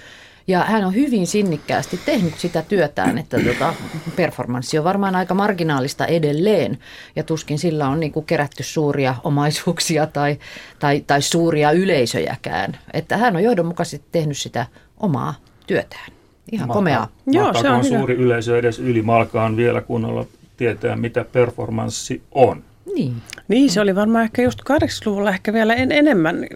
Ja 0.48 0.64
hän 0.64 0.84
on 0.84 0.94
hyvin 0.94 1.26
sinnikkäästi 1.26 2.00
tehnyt 2.06 2.38
sitä 2.38 2.62
työtään, 2.62 3.18
että 3.18 3.38
tota, 3.40 3.74
performanssi 4.16 4.78
on 4.78 4.84
varmaan 4.84 5.16
aika 5.16 5.34
marginaalista 5.34 6.06
edelleen. 6.06 6.78
Ja 7.16 7.22
tuskin 7.22 7.58
sillä 7.58 7.88
on 7.88 8.00
niin 8.00 8.12
kuin 8.12 8.26
kerätty 8.26 8.62
suuria 8.62 9.14
omaisuuksia 9.24 10.06
tai, 10.06 10.38
tai, 10.78 11.04
tai 11.06 11.22
suuria 11.22 11.70
yleisöjäkään. 11.70 12.78
Että 12.92 13.16
hän 13.16 13.36
on 13.36 13.42
johdonmukaisesti 13.42 14.06
tehnyt 14.12 14.38
sitä 14.38 14.66
omaa 14.96 15.34
työtään. 15.66 16.12
Ihan 16.52 16.68
komeaa. 16.68 17.08
Joo, 17.26 17.54
se 17.54 17.70
on 17.70 17.84
suuri 17.84 18.14
hyvä. 18.14 18.24
yleisö 18.24 18.58
edes 18.58 18.78
ylimalkaan 18.78 19.56
vielä 19.56 19.80
kunnolla 19.80 20.26
tietää, 20.56 20.96
mitä 20.96 21.24
performanssi 21.32 22.22
on. 22.32 22.62
Niin. 22.94 23.14
Niin, 23.48 23.70
se 23.70 23.80
oli 23.80 23.94
varmaan 23.94 24.24
ehkä 24.24 24.42
just 24.42 24.60
80-luvulla 24.60 25.30
ehkä 25.30 25.52
vielä 25.52 25.74
en, 25.74 25.92
enemmän 25.92 26.46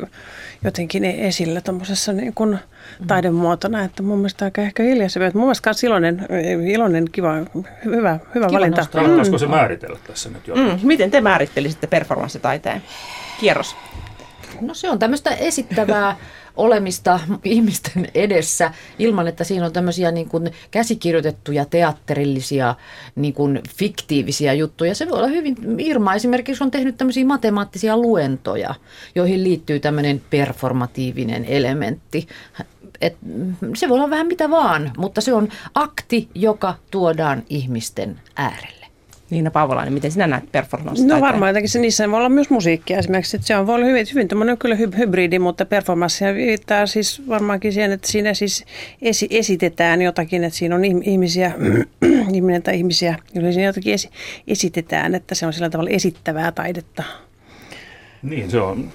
jotenkin 0.64 1.04
esillä 1.04 1.60
tuommoisessa 1.60 2.12
niin 2.12 2.34
kuin 2.34 2.58
taidemuotona, 3.06 3.84
että 3.84 4.02
mun 4.02 4.18
mielestä 4.18 4.44
aika 4.44 4.62
ehkä 4.62 4.82
hiljaisempi. 4.82 5.30
Mun 5.34 5.44
mielestä 5.44 5.68
myös 5.70 5.84
iloinen, 5.84 6.26
iloinen 6.72 7.04
kiva, 7.12 7.34
hyvä, 7.34 7.54
hyvä 7.84 8.18
kiva 8.34 8.52
valinta. 8.52 8.86
Kannattaisiko 8.92 9.36
mm. 9.36 9.40
se 9.40 9.46
määritellä 9.46 9.98
tässä 10.06 10.30
nyt 10.30 10.48
Mm. 10.48 10.78
Miten 10.82 11.10
te 11.10 11.20
määrittelisitte 11.20 11.86
performanssitaiteen? 11.86 12.82
Kierros. 13.40 13.76
No 14.60 14.74
se 14.74 14.90
on 14.90 14.98
tämmöistä 14.98 15.30
esittävää 15.30 16.16
olemista 16.56 17.20
ihmisten 17.44 18.08
edessä 18.14 18.72
ilman, 18.98 19.28
että 19.28 19.44
siinä 19.44 19.66
on 19.66 19.72
tämmöisiä 19.72 20.10
niin 20.10 20.28
kuin 20.28 20.52
käsikirjoitettuja 20.70 21.64
teatterillisia 21.64 22.74
niin 23.16 23.34
kuin 23.34 23.60
fiktiivisiä 23.76 24.52
juttuja. 24.52 24.94
Se 24.94 25.08
voi 25.08 25.18
olla 25.18 25.28
hyvin, 25.28 25.56
Irma 25.78 26.14
esimerkiksi 26.14 26.64
on 26.64 26.70
tehnyt 26.70 26.96
tämmöisiä 26.96 27.24
matemaattisia 27.24 27.96
luentoja, 27.96 28.74
joihin 29.14 29.44
liittyy 29.44 29.80
tämmöinen 29.80 30.22
performatiivinen 30.30 31.44
elementti. 31.44 32.28
Et 33.00 33.16
se 33.74 33.88
voi 33.88 33.98
olla 33.98 34.10
vähän 34.10 34.26
mitä 34.26 34.50
vaan, 34.50 34.92
mutta 34.96 35.20
se 35.20 35.34
on 35.34 35.48
akti, 35.74 36.28
joka 36.34 36.74
tuodaan 36.90 37.42
ihmisten 37.48 38.20
äärelle. 38.36 38.79
Niina 39.30 39.50
Paavolainen, 39.50 39.92
miten 39.92 40.12
sinä 40.12 40.26
näet 40.26 40.52
performance 40.52 41.06
No 41.06 41.20
varmaan 41.20 41.50
jotenkin 41.50 41.68
se, 41.68 41.78
niissä 41.78 42.10
voi 42.10 42.16
olla 42.16 42.28
myös 42.28 42.50
musiikkia 42.50 42.98
esimerkiksi. 42.98 43.36
Että 43.36 43.46
se 43.46 43.56
on 43.56 43.66
voi 43.66 43.74
olla 43.74 43.86
hyvin, 43.86 44.06
hyvin 44.14 44.28
tämmöinen 44.28 44.58
kyllä 44.58 44.74
hybridi, 44.74 45.38
mutta 45.38 45.64
performance 45.64 46.34
viittaa 46.34 46.86
siis 46.86 47.22
varmaankin 47.28 47.72
siihen, 47.72 47.92
että 47.92 48.08
siinä 48.08 48.34
siis 48.34 48.64
esi, 49.02 49.26
esitetään 49.30 50.02
jotakin, 50.02 50.44
että 50.44 50.58
siinä 50.58 50.74
on 50.74 50.84
ihmisiä, 50.84 51.52
ihminen 52.34 52.62
tai 52.62 52.76
ihmisiä, 52.76 53.16
joilla 53.34 53.52
siinä 53.52 53.66
jotakin 53.66 53.94
esi, 53.94 54.10
esitetään, 54.46 55.14
että 55.14 55.34
se 55.34 55.46
on 55.46 55.52
sillä 55.52 55.70
tavalla 55.70 55.90
esittävää 55.90 56.52
taidetta. 56.52 57.02
Niin, 58.22 58.50
se 58.50 58.60
on. 58.60 58.92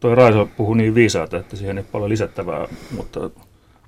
Toi 0.00 0.14
Raiso 0.14 0.48
puhuu 0.56 0.74
niin 0.74 0.94
viisaata, 0.94 1.36
että 1.36 1.56
siihen 1.56 1.78
ei 1.78 1.84
paljon 1.92 2.10
lisättävää, 2.10 2.68
mutta 2.96 3.30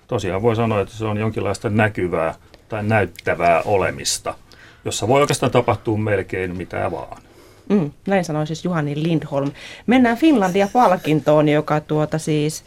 tosiaan 0.06 0.42
voi 0.42 0.56
sanoa, 0.56 0.80
että 0.80 0.94
se 0.94 1.04
on 1.04 1.18
jonkinlaista 1.18 1.70
näkyvää 1.70 2.34
tai 2.68 2.82
näyttävää 2.82 3.62
olemista– 3.62 4.34
jossa 4.88 5.08
voi 5.08 5.20
oikeastaan 5.20 5.52
tapahtua 5.52 5.98
melkein 5.98 6.56
mitä 6.56 6.90
vaan. 6.90 7.22
Mm, 7.68 7.90
näin 8.06 8.24
sanoi 8.24 8.46
siis 8.46 8.64
Juhani 8.64 9.02
Lindholm. 9.02 9.50
Mennään 9.86 10.16
Finlandia-palkintoon, 10.16 11.48
joka 11.48 11.80
tuota 11.80 12.18
siis, 12.18 12.64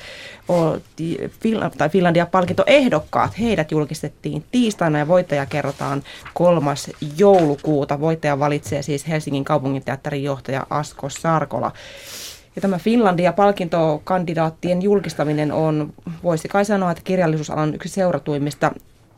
tai 1.78 1.90
Finlandia-palkintoehdokkaat, 1.90 3.40
heidät 3.40 3.72
julkistettiin 3.72 4.44
tiistaina 4.52 5.00
ja 5.00 5.08
voittaja 5.08 5.46
kerrotaan 5.46 6.04
kolmas 6.34 6.92
joulukuuta. 7.18 8.00
Voittaja 8.00 8.40
valitsee 8.40 8.82
siis 8.82 9.08
Helsingin 9.08 9.44
kaupunginteatterin 9.44 10.24
johtaja 10.24 10.68
Asko 10.70 11.10
Sarkola. 11.10 11.72
Ja 12.56 12.62
tämä 12.62 12.78
Finlandia-palkintokandidaattien 12.78 14.82
julkistaminen 14.82 15.52
on, 15.52 15.94
voisi 16.24 16.48
kai 16.48 16.66
sanoa, 16.66 16.92
että 16.92 17.04
kirjallisuusalan 17.04 17.76
yksi 17.76 17.90
seuratuimmista 17.90 18.72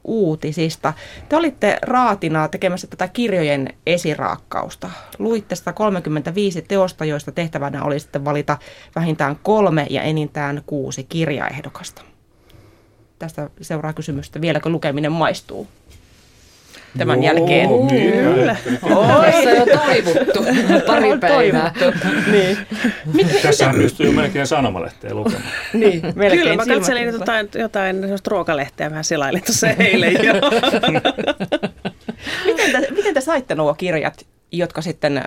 uutisista. 0.04 0.94
Te 1.30 1.36
olitte 1.36 1.78
raatina 1.82 2.48
tekemässä 2.48 2.88
tätä 2.88 3.08
kirjojen 3.08 3.70
esiraakkausta. 3.86 4.90
Luitte 5.20 5.56
135 5.56 6.62
teosta, 6.62 7.06
joista 7.06 7.32
tehtävänä 7.32 7.84
oli 7.84 8.00
sitten 8.00 8.26
valita 8.26 8.58
vähintään 8.96 9.40
kolme 9.44 9.88
ja 9.90 10.02
enintään 10.02 10.62
kuusi 10.66 11.04
kirjaehdokasta. 11.04 12.02
Tästä 13.20 13.50
seuraa 13.62 13.94
kysymystä, 13.94 14.42
vieläkö 14.42 14.70
lukeminen 14.70 15.12
maistuu? 15.12 15.68
Tämän 16.98 17.24
Joo, 17.24 17.34
jälkeen. 17.34 17.70
Kyllä. 17.90 18.56
Tässä 18.64 19.50
on 19.50 19.58
jo 19.58 19.66
toivottu 19.66 20.46
pari 20.86 21.18
päivää. 21.20 21.74
niin. 22.32 22.58
Tässähän 23.42 23.76
pystyy 23.76 24.06
jo 24.06 24.12
melkein 24.12 24.48
sanomalehteen 24.48 25.16
lukemaan. 25.16 25.44
niin, 25.74 26.02
melkein. 26.16 26.42
Kyllä, 26.42 26.56
mä 26.56 26.66
katselin 26.66 27.06
jotain, 27.06 27.50
jotain 27.56 27.98
ruokalehteä 28.28 28.90
vähän 28.90 29.04
silailin 29.04 29.44
tuossa 29.46 29.70
eilen 29.70 30.26
jo. 30.26 30.34
miten, 32.46 32.72
te, 32.72 32.88
miten 32.92 33.14
te 33.14 33.22
saitte 33.22 33.56
nuo 33.56 33.74
kirjat, 33.74 34.26
jotka 34.52 34.82
sitten 34.82 35.18
äh, 35.18 35.24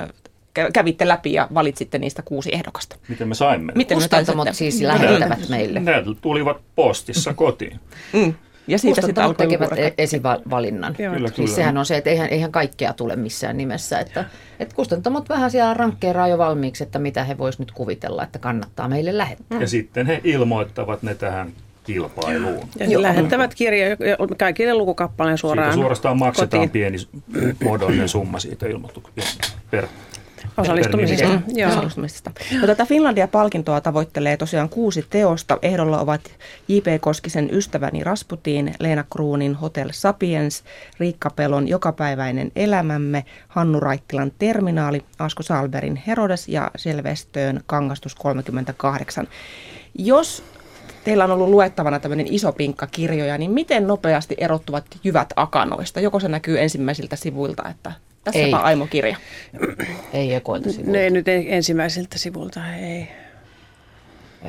kävitte 0.73 1.09
läpi 1.09 1.33
ja 1.33 1.49
valitsitte 1.55 1.99
niistä 1.99 2.23
kuusi 2.23 2.55
ehdokasta? 2.55 2.97
Miten 3.09 3.29
me 3.29 3.35
saimme? 3.35 3.73
Miten 3.77 3.97
Kustantamot 3.97 4.49
siis 4.53 4.81
lähettävät 4.81 5.49
meille. 5.49 5.81
Ne 5.81 5.93
tulivat 6.21 6.57
postissa 6.75 7.35
kotiin. 7.35 7.81
Mm. 8.13 8.35
Ja 8.69 8.79
siitä 8.79 9.01
sitten 9.01 9.25
alkoi 9.25 9.47
tekevät 9.47 9.79
e- 9.79 9.95
esivalinnan. 9.99 10.95
Kyllä, 10.95 11.29
siis 11.29 11.33
kyllä. 11.37 11.49
sehän 11.49 11.79
on 11.79 11.87
se, 11.87 11.97
että 11.97 12.11
eihän, 12.11 12.29
eihän 12.29 12.53
kaikkea 12.53 12.93
tule 12.93 13.17
missään 13.17 13.57
nimessä. 13.57 13.99
Että, 13.99 14.25
että 14.61 14.75
kustantamot 14.75 15.29
vähän 15.29 15.51
siellä 15.51 15.75
rankkeeraa 15.75 16.29
jo 16.29 16.39
valmiiksi, 16.39 16.85
että 16.85 16.99
mitä 16.99 17.25
he 17.25 17.39
voisivat 17.39 17.67
nyt 17.67 17.73
kuvitella, 17.73 18.23
että 18.25 18.39
kannattaa 18.39 18.89
meille 18.89 19.19
lähettää. 19.19 19.61
Ja 19.61 19.69
sitten 19.69 20.07
he 20.07 20.21
ilmoittavat 20.25 21.03
ne 21.03 21.15
tähän 21.15 21.53
kilpailuun. 21.85 22.69
Ja 22.79 22.87
Joo. 22.87 23.03
lähettävät 23.03 23.55
kirja 23.55 23.97
kaikille 24.39 24.75
lukukappaleen 24.75 25.39
suoraan 25.39 25.73
Siitä 25.73 25.83
suorastaan 25.83 26.19
maksetaan 26.19 26.69
kotiin. 26.69 26.71
pieni 26.71 26.99
muodollinen 27.65 28.09
summa 28.09 28.39
siitä 28.39 28.67
ilmoituksesta 28.67 29.49
per 29.71 29.87
Osallistumisesta. 30.57 31.29
Mm, 31.29 31.43
joo. 31.49 31.71
Osallistumisesta. 31.71 32.31
No, 32.61 32.67
tätä 32.67 32.87
Finlandia-palkintoa 32.87 33.81
tavoittelee 33.81 34.37
tosiaan 34.37 34.69
kuusi 34.69 35.07
teosta. 35.11 35.59
Ehdolla 35.63 36.01
ovat 36.01 36.21
J.P. 36.69 36.87
Koskisen 37.01 37.49
Ystäväni 37.53 38.05
Rasputiin, 38.05 38.75
Leena 38.81 39.05
Kruunin 39.13 39.55
Hotel 39.55 39.89
Sapiens, 39.93 40.65
Riikka 41.01 41.31
Pelon 41.31 41.69
Jokapäiväinen 41.69 42.53
elämämme, 42.57 43.25
Hannu 43.49 43.81
Raittilan 43.81 44.33
Terminaali, 44.39 45.03
Asko 45.19 45.43
Salberin 45.43 46.03
Herodes 46.07 46.49
ja 46.49 46.71
Selvestöön 46.77 47.61
Kangastus 47.67 48.15
38. 48.15 49.29
Jos 49.99 50.43
teillä 51.05 51.25
on 51.25 51.31
ollut 51.31 51.49
luettavana 51.49 51.99
tämmöinen 51.99 52.27
iso 52.31 52.53
pinkka 52.53 52.87
kirjoja, 52.87 53.39
niin 53.39 53.51
miten 53.51 53.87
nopeasti 53.87 54.35
erottuvat 54.39 54.85
jyvät 55.05 55.33
akanoista? 55.37 56.01
Joko 56.01 56.21
se 56.21 56.29
näkyy 56.29 56.61
ensimmäisiltä 56.61 57.17
sivuilta, 57.17 57.69
että 57.69 57.93
tässä 58.27 58.41
ei. 58.41 58.53
Aimo-kirja. 58.53 59.17
Ei 60.13 60.35
ekoilta 60.35 60.71
sivuilta. 60.71 60.93
Ne 60.93 61.11
nyt 61.11 61.29
ensimmäisiltä 61.29 62.19
sivulta, 62.19 62.61
ei. 62.75 63.09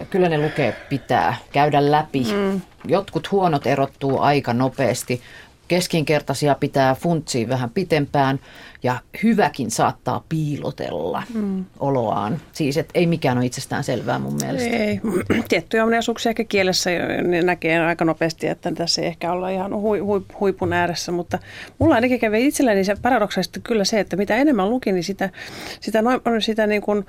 Kyllä 0.09 0.29
ne 0.29 0.37
lukee 0.37 0.75
pitää 0.89 1.35
käydä 1.51 1.91
läpi. 1.91 2.27
Mm. 2.33 2.61
Jotkut 2.85 3.31
huonot 3.31 3.67
erottuu 3.67 4.19
aika 4.19 4.53
nopeasti. 4.53 5.21
Keskinkertaisia 5.67 6.55
pitää 6.55 6.95
funtsia 6.95 7.49
vähän 7.49 7.69
pitempään 7.69 8.39
ja 8.83 8.99
hyväkin 9.23 9.71
saattaa 9.71 10.23
piilotella 10.29 11.23
mm. 11.33 11.65
oloaan. 11.79 12.41
Siis 12.51 12.77
että 12.77 12.91
ei 12.95 13.07
mikään 13.07 13.37
ole 13.37 13.45
itsestään 13.45 13.83
selvää 13.83 14.19
mun 14.19 14.35
mielestä. 14.41 14.69
Ei. 14.69 15.01
Tiettyjä 15.49 15.83
ominaisuuksia 15.83 16.29
ehkä 16.29 16.43
kielessä 16.43 16.89
ne 17.23 17.41
näkee 17.41 17.79
aika 17.79 18.05
nopeasti, 18.05 18.47
että 18.47 18.71
tässä 18.71 19.01
ei 19.01 19.07
ehkä 19.07 19.31
olla 19.31 19.49
ihan 19.49 19.73
hui, 19.73 19.99
hui, 19.99 20.21
huipun 20.39 20.73
ääressä, 20.73 21.11
mutta 21.11 21.39
mulla 21.79 21.95
ainakin 21.95 22.19
kävi 22.19 22.47
itselläni 22.47 22.83
se 22.83 22.95
paradoksaalisesti 23.01 23.59
kyllä 23.63 23.83
se, 23.83 23.99
että 23.99 24.15
mitä 24.15 24.35
enemmän 24.35 24.69
lukin, 24.69 24.95
niin 24.95 25.03
sitä, 25.03 25.29
sitä, 25.79 26.01
noin, 26.01 26.21
sitä 26.39 26.67
niin 26.67 26.81
kuin, 26.81 27.05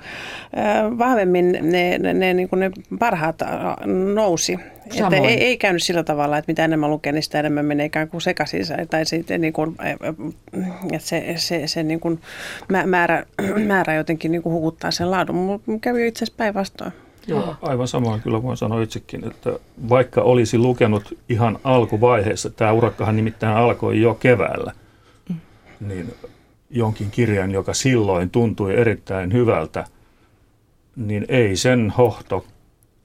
äh, 0.57 0.97
vahvemmin 0.97 1.51
ne, 1.61 1.97
ne, 1.97 2.13
ne, 2.13 2.33
niin 2.33 2.49
kuin 2.49 2.59
ne 2.59 2.71
parhaat 2.99 3.39
nousi. 4.13 4.59
Että 4.93 5.17
ei, 5.17 5.43
ei 5.43 5.57
käynyt 5.57 5.83
sillä 5.83 6.03
tavalla, 6.03 6.37
että 6.37 6.51
mitä 6.51 6.65
enemmän 6.65 6.89
lukee, 6.89 7.11
niin 7.11 7.23
sitä 7.23 7.39
enemmän 7.39 7.65
menee 7.65 7.85
ikään 7.85 8.09
kuin 8.09 8.21
sekaisin. 8.21 8.65
Tai 8.89 9.05
sitten 9.05 9.41
niin 9.41 9.53
kuin, 9.53 9.75
että 10.91 11.07
se, 11.07 11.33
se, 11.37 11.67
se 11.67 11.83
niin 11.83 11.99
kuin 11.99 12.19
määrä, 12.85 13.25
määrä 13.67 13.95
jotenkin 13.95 14.31
niin 14.31 14.41
kuin 14.41 14.53
hukuttaa 14.53 14.91
sen 14.91 15.11
laadun. 15.11 15.35
Mulla 15.35 15.59
kävi 15.81 16.07
itse 16.07 16.23
asiassa 16.23 16.37
päinvastoin. 16.37 16.91
Joo, 17.27 17.55
aivan 17.61 17.87
samoin 17.87 18.21
kyllä 18.21 18.43
voin 18.43 18.57
sanoa 18.57 18.81
itsekin, 18.81 19.27
että 19.27 19.59
vaikka 19.89 20.21
olisi 20.21 20.57
lukenut 20.57 21.17
ihan 21.29 21.59
alkuvaiheessa, 21.63 22.49
tämä 22.49 22.71
urakkahan 22.71 23.15
nimittäin 23.15 23.57
alkoi 23.57 24.01
jo 24.01 24.13
keväällä, 24.13 24.71
niin 25.79 26.13
jonkin 26.69 27.11
kirjan, 27.11 27.51
joka 27.51 27.73
silloin 27.73 28.29
tuntui 28.29 28.75
erittäin 28.75 29.33
hyvältä, 29.33 29.85
niin 30.95 31.25
ei 31.29 31.55
sen 31.55 31.93
hohto 31.97 32.45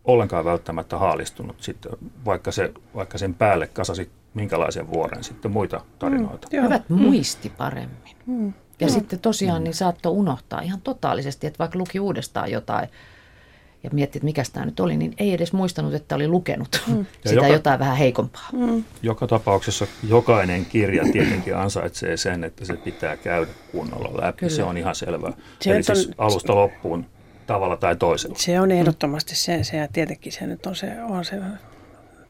ollenkaan 0.04 0.44
välttämättä 0.44 0.98
haalistunut 0.98 1.56
sitten, 1.62 1.92
vaikka, 2.24 2.52
se, 2.52 2.72
vaikka 2.94 3.18
sen 3.18 3.34
päälle 3.34 3.66
kasasi 3.66 4.10
minkälaisen 4.34 4.92
vuoren 4.92 5.24
sitten 5.24 5.50
muita 5.50 5.80
tarinoita. 5.98 6.48
Mm, 6.52 6.62
Hyvät 6.62 6.88
muisti 6.88 7.50
paremmin. 7.50 8.16
Mm. 8.26 8.52
Ja 8.80 8.86
mm. 8.86 8.92
sitten 8.92 9.18
tosiaan 9.18 9.62
mm. 9.62 9.64
niin 9.64 9.74
saattoi 9.74 10.12
unohtaa 10.12 10.60
ihan 10.60 10.80
totaalisesti, 10.80 11.46
että 11.46 11.58
vaikka 11.58 11.78
luki 11.78 12.00
uudestaan 12.00 12.50
jotain 12.50 12.88
ja 13.84 13.90
mietti, 13.92 14.18
että 14.18 14.24
mikä 14.24 14.42
tämä 14.52 14.66
nyt 14.66 14.80
oli, 14.80 14.96
niin 14.96 15.14
ei 15.18 15.32
edes 15.32 15.52
muistanut, 15.52 15.94
että 15.94 16.14
oli 16.14 16.28
lukenut 16.28 16.82
mm. 16.86 17.06
sitä 17.26 17.34
joka, 17.34 17.48
jotain 17.48 17.78
vähän 17.78 17.96
heikompaa. 17.96 18.48
Mm. 18.52 18.84
Joka 19.02 19.26
tapauksessa 19.26 19.86
jokainen 20.08 20.66
kirja 20.66 21.04
tietenkin 21.12 21.56
ansaitsee 21.56 22.16
sen, 22.16 22.44
että 22.44 22.64
se 22.64 22.76
pitää 22.76 23.16
käydä 23.16 23.50
kunnolla 23.72 24.22
läpi. 24.22 24.38
Kyllä. 24.38 24.52
Se 24.52 24.64
on 24.64 24.76
ihan 24.76 24.94
selvää. 24.94 25.32
Se 25.60 25.74
Eli 25.74 25.82
siis 25.82 26.06
on, 26.06 26.14
alusta 26.18 26.54
loppuun 26.54 27.06
tavalla 27.46 27.76
tai 27.76 27.96
toisella. 27.96 28.36
Se 28.38 28.60
on 28.60 28.70
ehdottomasti 28.70 29.36
se, 29.36 29.64
se 29.64 29.76
ja 29.76 29.88
tietenkin 29.92 30.32
se 30.32 30.46
nyt 30.46 30.66
on 30.66 30.76
se, 30.76 31.02
on 31.02 31.24
se 31.24 31.40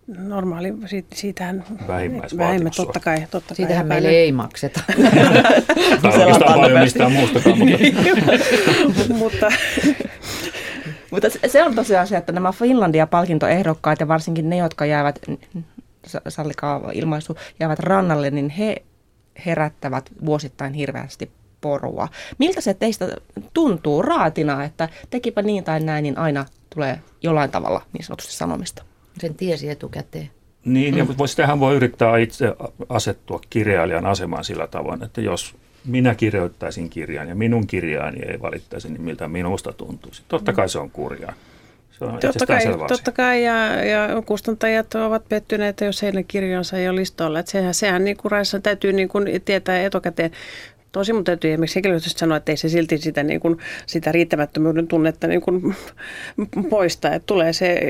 normaali, 0.07 0.75
siitä, 0.87 1.17
siitähän 1.17 1.65
vähemmän, 2.37 2.73
totta 2.77 3.01
kai. 3.01 3.27
Totta 3.31 3.55
Siitähän 3.55 3.87
meille 3.87 4.09
ei 4.09 4.33
makseta. 4.33 4.81
tai 6.03 6.19
oikeastaan 6.19 6.61
paljon 6.61 6.81
mistään 6.81 7.13
muustakaan. 7.13 7.59
Mutta, 7.59 9.15
mutta 9.19 9.53
mutta 11.11 11.29
se 11.47 11.65
on 11.65 11.75
tosiaan 11.75 12.07
se, 12.07 12.17
että 12.17 12.33
nämä 12.33 12.53
Finlandia-palkintoehdokkaat 12.53 14.01
ja 14.01 14.09
varsinkin 14.09 14.51
ne, 14.51 14.57
jotka 14.57 14.87
jäävät, 14.87 15.19
sallikaa 16.29 16.91
ilmaisu, 16.93 17.37
jäävät 17.61 17.79
rannalle, 17.79 18.31
niin 18.31 18.49
he 18.51 18.83
herättävät 19.47 20.11
vuosittain 20.25 20.73
hirveästi 20.73 21.31
porua. 21.65 22.09
Miltä 22.39 22.61
se 22.61 22.75
teistä 22.75 23.09
tuntuu 23.55 24.03
raatina, 24.03 24.65
että 24.65 24.89
tekipä 25.11 25.43
niin 25.43 25.65
tai 25.65 25.81
näin, 25.81 26.03
niin 26.03 26.19
aina 26.19 26.47
tulee 26.75 27.01
jollain 27.23 27.51
tavalla 27.51 27.83
niin 27.93 28.05
sanotusti 28.05 28.33
sanomista. 28.33 28.83
Sen 29.19 29.35
tiesi 29.35 29.71
etukäteen. 29.71 30.31
Niin, 30.65 30.99
ja 30.99 31.05
mm. 31.05 31.15
sitähän 31.27 31.61
voi 31.61 31.77
yrittää 31.77 32.19
itse 32.19 32.55
asettua 32.89 33.41
kirjailijan 33.51 34.07
asemaan 34.07 34.45
sillä 34.45 34.67
tavoin, 34.67 35.05
että 35.05 35.21
jos 35.21 35.55
minä 35.85 36.15
kirjoittaisin 36.15 36.91
kirjan 36.91 37.29
ja 37.29 37.35
minun 37.35 37.67
kirjaani 37.67 38.21
ei 38.27 38.43
valittaisi, 38.43 38.89
niin 38.89 39.03
miltä 39.03 39.29
minusta 39.29 39.73
tuntuisi. 39.73 40.23
Totta 40.29 40.53
kai 40.53 40.69
se 40.69 40.79
on 40.79 40.91
kurjaa. 40.91 41.35
Se 41.99 42.05
on 42.05 42.19
totta 42.21 42.47
kai, 42.47 42.63
totta 42.89 43.13
kai 43.13 43.45
ja, 43.45 43.85
ja 43.85 44.23
kustantajat 44.27 44.95
ovat 44.95 45.29
pettyneitä, 45.29 45.85
jos 45.85 46.03
heidän 46.03 46.25
kirjansa 46.25 46.79
ei 46.79 46.89
ole 46.89 47.01
listoilla. 47.01 47.39
Että 47.39 47.53
sehän, 47.53 47.75
sehän 47.75 48.05
niin 48.05 48.17
kuin 48.17 48.33
Raissa 48.33 48.61
täytyy 48.61 48.93
niin 48.93 49.09
kuin 49.09 49.43
tietää 49.45 49.83
etukäteen. 49.83 50.31
Tosi 50.95 51.13
mun 51.13 51.25
täytyy 51.25 51.51
esimerkiksi 51.51 51.77
henkilöstöstä 51.77 52.19
sanoa, 52.19 52.37
että 52.37 52.53
ei 52.53 52.57
se 52.57 52.69
silti 52.69 52.99
sitä, 52.99 53.23
niin 53.23 53.41
kuin, 53.41 53.59
sitä 53.87 54.13
riittämättömyyden 54.13 54.89
tunnetta 54.89 55.27
niin 55.27 55.41
kuin, 55.41 55.75
poista. 56.71 57.15
Että 57.15 57.27
tulee 57.27 57.53
se, 57.53 57.81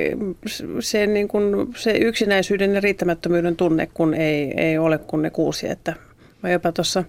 se, 0.81 1.07
niin 1.07 1.29
kuin, 1.29 1.75
se 1.77 1.91
yksinäisyyden 1.91 2.75
ja 2.75 2.81
riittämättömyyden 2.81 3.57
tunne, 3.57 3.89
kun 3.95 4.15
ei, 4.15 4.55
ei 4.57 4.79
ole 4.79 4.99
kun 4.99 5.23
ne 5.23 5.31
kuusi. 5.31 5.69
Että 5.69 5.95
mä 6.43 6.51
jopa 6.51 6.73
tuossa 6.73 7.05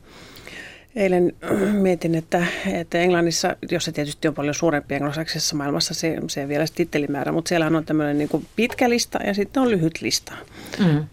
Eilen 0.96 1.34
mietin, 1.84 2.16
että, 2.16 2.46
että 2.74 2.98
Englannissa, 2.98 3.56
jossa 3.72 3.92
tietysti 3.92 4.28
on 4.28 4.34
paljon 4.34 4.56
suurempi 4.56 4.96
anglosaksisessa 4.96 5.56
maailmassa, 5.56 5.94
se, 5.94 6.18
se 6.28 6.44
on 6.44 6.50
vielä 6.50 6.66
tittelimäärä, 6.76 7.32
mutta 7.32 7.50
siellä 7.50 7.68
on 7.68 7.86
tämmöinen 7.86 8.18
niin 8.18 8.48
pitkä 8.56 8.90
lista 8.90 9.20
ja 9.24 9.34
sitten 9.34 9.64
on 9.64 9.70
lyhyt 9.70 10.02
lista. 10.02 10.34
Mm. 10.80 11.06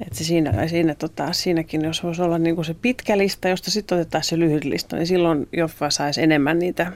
Että 0.00 0.18
se 0.18 0.24
siinä, 0.24 0.68
siinä, 0.68 0.94
tota, 0.94 1.32
siinäkin, 1.32 1.84
jos 1.84 2.02
voisi 2.02 2.22
olla 2.22 2.38
niin 2.38 2.54
kuin 2.54 2.64
se 2.64 2.74
pitkä 2.74 3.18
lista, 3.18 3.48
josta 3.48 3.70
sitten 3.70 3.98
otetaan 3.98 4.24
se 4.24 4.38
lyhyt 4.38 4.64
lista, 4.64 4.96
niin 4.96 5.06
silloin 5.06 5.48
Joffa 5.52 5.90
saisi 5.90 6.22
enemmän 6.22 6.58
niitä, 6.58 6.92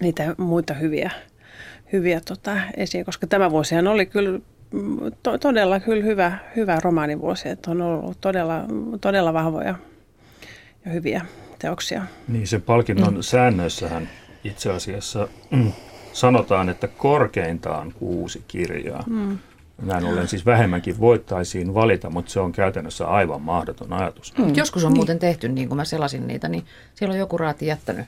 niitä 0.00 0.34
muita 0.38 0.74
hyviä, 0.74 1.10
hyviä 1.92 2.20
tota, 2.20 2.56
esiin, 2.76 3.04
koska 3.04 3.26
tämä 3.26 3.50
vuosihan 3.50 3.88
oli 3.88 4.06
kyllä 4.06 4.40
to, 5.22 5.38
todella 5.38 5.80
kyllä 5.80 6.04
hyvä, 6.04 6.38
hyvä 6.56 6.78
romaanivuosi, 6.82 7.48
että 7.48 7.70
on 7.70 7.82
ollut 7.82 8.20
todella, 8.20 8.64
todella 9.00 9.32
vahvoja 9.32 9.74
ja 10.84 10.92
hyviä 10.92 11.26
teoksia. 11.58 12.02
Niin, 12.28 12.46
sen 12.46 12.62
palkinnon 12.62 13.14
mm. 13.14 13.20
säännöissähän 13.20 14.08
itse 14.44 14.72
asiassa 14.72 15.28
mm, 15.50 15.72
sanotaan, 16.12 16.68
että 16.68 16.88
korkeintaan 16.88 17.92
kuusi 17.92 18.44
kirjaa. 18.48 19.04
Mm. 19.06 19.38
Näin 19.82 20.04
ollen 20.04 20.28
siis 20.28 20.46
vähemmänkin 20.46 21.00
voittaisiin 21.00 21.74
valita, 21.74 22.10
mutta 22.10 22.30
se 22.30 22.40
on 22.40 22.52
käytännössä 22.52 23.06
aivan 23.06 23.42
mahdoton 23.42 23.92
ajatus. 23.92 24.38
Mm. 24.38 24.54
Joskus 24.56 24.84
on 24.84 24.92
niin. 24.92 24.98
muuten 24.98 25.18
tehty, 25.18 25.48
niin 25.48 25.68
kuin 25.68 25.76
mä 25.76 25.84
selasin 25.84 26.26
niitä, 26.26 26.48
niin 26.48 26.64
siellä 26.94 27.12
on 27.12 27.18
joku 27.18 27.38
raati 27.38 27.66
jättänyt. 27.66 28.06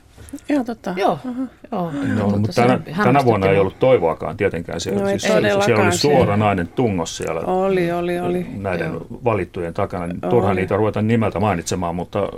Joo, 0.49 0.63
totta. 0.63 0.93
Joo, 0.97 1.19
uh-huh. 1.25 1.47
joo. 1.71 1.91
No, 2.15 2.29
mutta 2.29 2.53
tänä, 2.53 2.79
tänä 3.03 3.25
vuonna 3.25 3.47
ei 3.47 3.59
ollut 3.59 3.79
toivoakaan 3.79 4.37
tietenkään. 4.37 4.81
Siellä, 4.81 5.01
no, 5.01 5.09
siis, 5.09 5.21
siellä, 5.21 5.61
siellä 5.65 5.83
oli 5.83 5.97
suoranainen 5.97 6.67
tungos 6.67 7.17
siellä 7.17 7.41
oli, 7.41 7.91
oli, 7.91 8.19
oli. 8.19 8.47
näiden 8.57 8.93
joo. 8.93 9.07
valittujen 9.23 9.73
takana. 9.73 10.29
Turha 10.29 10.53
niitä 10.53 10.75
ruveta 10.75 11.01
nimeltä 11.01 11.39
mainitsemaan, 11.39 11.95
mutta, 11.95 12.29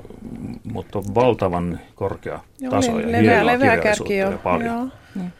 mutta 0.74 1.00
valtavan 1.16 1.80
korkea 1.96 2.40
taso 2.70 2.94
oli, 2.94 3.02
ja 3.02 3.08
leveä, 3.08 3.22
hienoa 3.22 3.46
leveä 3.46 3.76
kirjallisuutta 3.76 4.14
ja 4.14 4.32
paljon. 4.44 4.66
Joo. 4.66 4.88
Niin. 5.16 5.34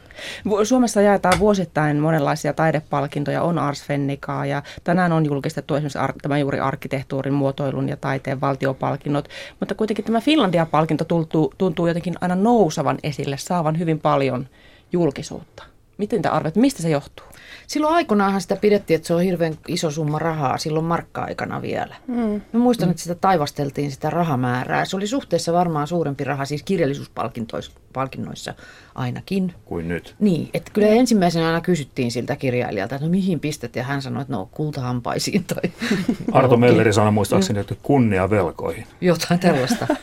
Suomessa 0.64 1.00
jaetaan 1.00 1.38
vuosittain 1.38 1.96
monenlaisia 1.96 2.52
taidepalkintoja, 2.52 3.42
on 3.42 3.58
Ars 3.58 3.84
Fennicaa 3.84 4.46
ja 4.46 4.62
tänään 4.84 5.12
on 5.12 5.26
julkistettu 5.26 5.74
esimerkiksi 5.74 5.98
ar- 5.98 6.14
tämä 6.22 6.38
juuri 6.38 6.60
arkkitehtuurin, 6.60 7.34
muotoilun 7.34 7.88
ja 7.88 7.96
taiteen 7.96 8.40
valtiopalkinnot, 8.40 9.28
mutta 9.60 9.74
kuitenkin 9.74 10.04
tämä 10.04 10.20
Finlandia-palkinto 10.20 11.04
tuntuu, 11.04 11.54
tuntuu 11.58 11.86
jotenkin 11.86 12.14
aina 12.20 12.34
nousavan 12.34 12.98
esille, 13.02 13.36
saavan 13.38 13.78
hyvin 13.78 14.00
paljon 14.00 14.48
julkisuutta. 14.92 15.73
Miten 15.98 16.22
te 16.22 16.28
arvet, 16.28 16.56
mistä 16.56 16.82
se 16.82 16.90
johtuu? 16.90 17.26
Silloin 17.66 17.94
aikoinaanhan 17.94 18.40
sitä 18.40 18.56
pidettiin, 18.56 18.94
että 18.94 19.06
se 19.06 19.14
on 19.14 19.22
hirveän 19.22 19.54
iso 19.68 19.90
summa 19.90 20.18
rahaa 20.18 20.58
silloin 20.58 20.84
markka-aikana 20.84 21.62
vielä. 21.62 21.96
Mm. 22.06 22.40
Mä 22.52 22.60
muistan, 22.60 22.88
mm. 22.88 22.90
että 22.90 23.02
sitä 23.02 23.14
taivasteltiin 23.14 23.90
sitä 23.90 24.10
rahamäärää. 24.10 24.84
Se 24.84 24.96
oli 24.96 25.06
suhteessa 25.06 25.52
varmaan 25.52 25.86
suurempi 25.86 26.24
raha 26.24 26.44
siis 26.44 26.62
kirjallisuuspalkinnoissa 26.62 28.54
ainakin. 28.94 29.54
Kuin 29.64 29.88
nyt. 29.88 30.14
Niin, 30.18 30.50
että 30.54 30.70
kyllä 30.74 30.88
ensimmäisenä 30.88 31.46
aina 31.46 31.60
kysyttiin 31.60 32.10
siltä 32.10 32.36
kirjailijalta, 32.36 32.94
että 32.94 33.06
no 33.06 33.10
mihin 33.10 33.40
pistet, 33.40 33.76
ja 33.76 33.82
hän 33.82 34.02
sanoi, 34.02 34.22
että 34.22 34.32
no 34.32 34.48
kultahampaisiin. 34.52 35.44
Tai... 35.44 35.72
Arto 36.32 36.56
Melleri 36.56 36.92
sanoi 36.92 37.12
muistaakseni, 37.12 37.60
että 37.60 37.74
kunnia 37.82 38.30
velkoihin. 38.30 38.86
Jotain 39.00 39.40
tällaista. 39.40 39.86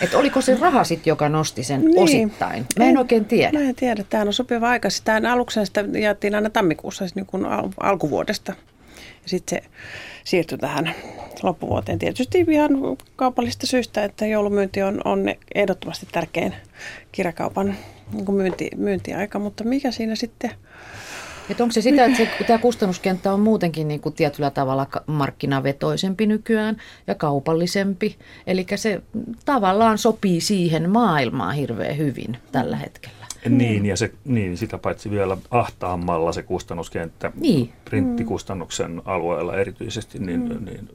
Että 0.00 0.18
oliko 0.18 0.40
se 0.40 0.56
raha 0.60 0.84
sitten, 0.84 1.10
joka 1.10 1.28
nosti 1.28 1.64
sen 1.64 1.80
niin. 1.80 1.98
osittain? 1.98 2.66
Mä 2.78 2.84
en, 2.84 2.90
en 2.90 2.98
oikein 2.98 3.24
tiedä. 3.24 3.58
Mä 3.58 3.68
en 3.68 3.74
tiedä. 3.74 4.04
Tämä 4.10 4.22
on 4.22 4.32
sopiva 4.32 4.68
aika. 4.68 4.88
Tämä 5.04 5.32
aluksi 5.32 5.66
sitä 5.66 5.84
jaettiin 6.00 6.34
aina 6.34 6.50
tammikuussa 6.50 6.98
siis 6.98 7.14
niin 7.14 7.26
kuin 7.26 7.46
al- 7.46 7.68
alkuvuodesta. 7.80 8.52
Ja 9.22 9.28
sitten 9.28 9.62
se 9.62 9.68
siirtyi 10.24 10.58
tähän 10.58 10.94
loppuvuoteen. 11.42 11.98
Tietysti 11.98 12.44
ihan 12.48 12.70
kaupallista 13.16 13.66
syistä, 13.66 14.04
että 14.04 14.26
joulumyynti 14.26 14.82
on, 14.82 15.00
on 15.04 15.24
ehdottomasti 15.54 16.06
tärkein 16.12 16.54
kirjakaupan 17.12 17.76
niin 18.12 18.24
kuin 18.24 18.36
myynti, 18.36 18.70
myyntiaika. 18.76 19.38
Mutta 19.38 19.64
mikä 19.64 19.90
siinä 19.90 20.14
sitten 20.14 20.50
että 21.50 21.62
onko 21.62 21.72
se 21.72 21.82
sitä, 21.82 22.04
että 22.04 22.16
se, 22.16 22.28
tämä 22.46 22.58
kustannuskenttä 22.58 23.32
on 23.32 23.40
muutenkin 23.40 23.88
niin 23.88 24.00
kuin 24.00 24.14
tietyllä 24.14 24.50
tavalla 24.50 24.86
markkinavetoisempi 25.06 26.26
nykyään 26.26 26.76
ja 27.06 27.14
kaupallisempi. 27.14 28.16
Eli 28.46 28.66
se 28.76 29.02
tavallaan 29.44 29.98
sopii 29.98 30.40
siihen 30.40 30.90
maailmaan 30.90 31.54
hirveän 31.54 31.96
hyvin 31.96 32.36
tällä 32.52 32.76
hetkellä. 32.76 33.26
Niin, 33.48 33.86
ja 33.86 33.96
se, 33.96 34.12
niin, 34.24 34.56
sitä 34.56 34.78
paitsi 34.78 35.10
vielä 35.10 35.36
ahtaammalla 35.50 36.32
se 36.32 36.42
kustannuskenttä 36.42 37.32
niin. 37.40 37.72
printtikustannuksen 37.84 39.02
alueella 39.04 39.56
erityisesti, 39.56 40.18
niin, 40.18 40.40
mm. 40.40 40.64
niin 40.64 40.88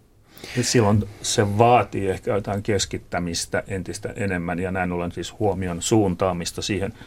silloin 0.62 1.04
se 1.22 1.58
vaatii 1.58 2.10
ehkä 2.10 2.32
jotain 2.32 2.64
keskittämistä 2.64 3.64
entistä 3.68 4.14
enemmän 4.16 4.60
ja 4.60 4.72
näin 4.72 4.92
ollen 4.92 5.12
siis 5.12 5.40
huomion 5.40 5.82
suuntaamista 5.82 6.62
siihen– 6.62 6.94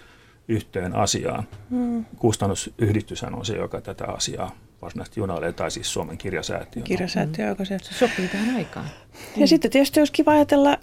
yhteen 0.48 0.96
asiaan. 0.96 1.48
Hmm. 1.70 2.05
Kustannusyhdistys 2.18 3.22
on 3.22 3.44
se, 3.44 3.57
joka 3.57 3.81
tätä 3.81 4.05
asiaa 4.07 4.57
varsinaisesti 4.83 5.20
junailee, 5.20 5.52
tai 5.52 5.70
siis 5.70 5.92
Suomen 5.92 6.18
kirjasäätiö. 6.18 6.83
Kirjasäätiö, 6.83 7.46
joka 7.46 7.64
se... 7.64 7.78
se 7.83 7.94
sopii 7.94 8.28
tähän 8.28 8.57
aikaan. 8.57 8.87
Ja 8.87 9.37
hmm. 9.37 9.46
sitten 9.46 9.70
tietysti 9.70 10.00
olisi 10.00 10.12
kiva 10.12 10.33
ajatella 10.33 10.78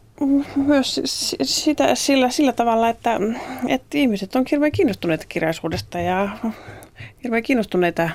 myös 0.56 1.02
sitä 1.43 1.95
sillä, 1.95 2.30
sillä 2.30 2.54
tavalla, 2.54 2.89
että, 2.89 3.19
että 3.67 3.98
ihmiset 3.98 4.36
on 4.36 4.45
hirveän 4.52 4.72
kiinnostuneita 4.72 5.26
kirjallisuudesta 5.30 6.00
ja 6.00 6.38
hirveän 7.24 7.43
kiinnostuneita 7.43 8.10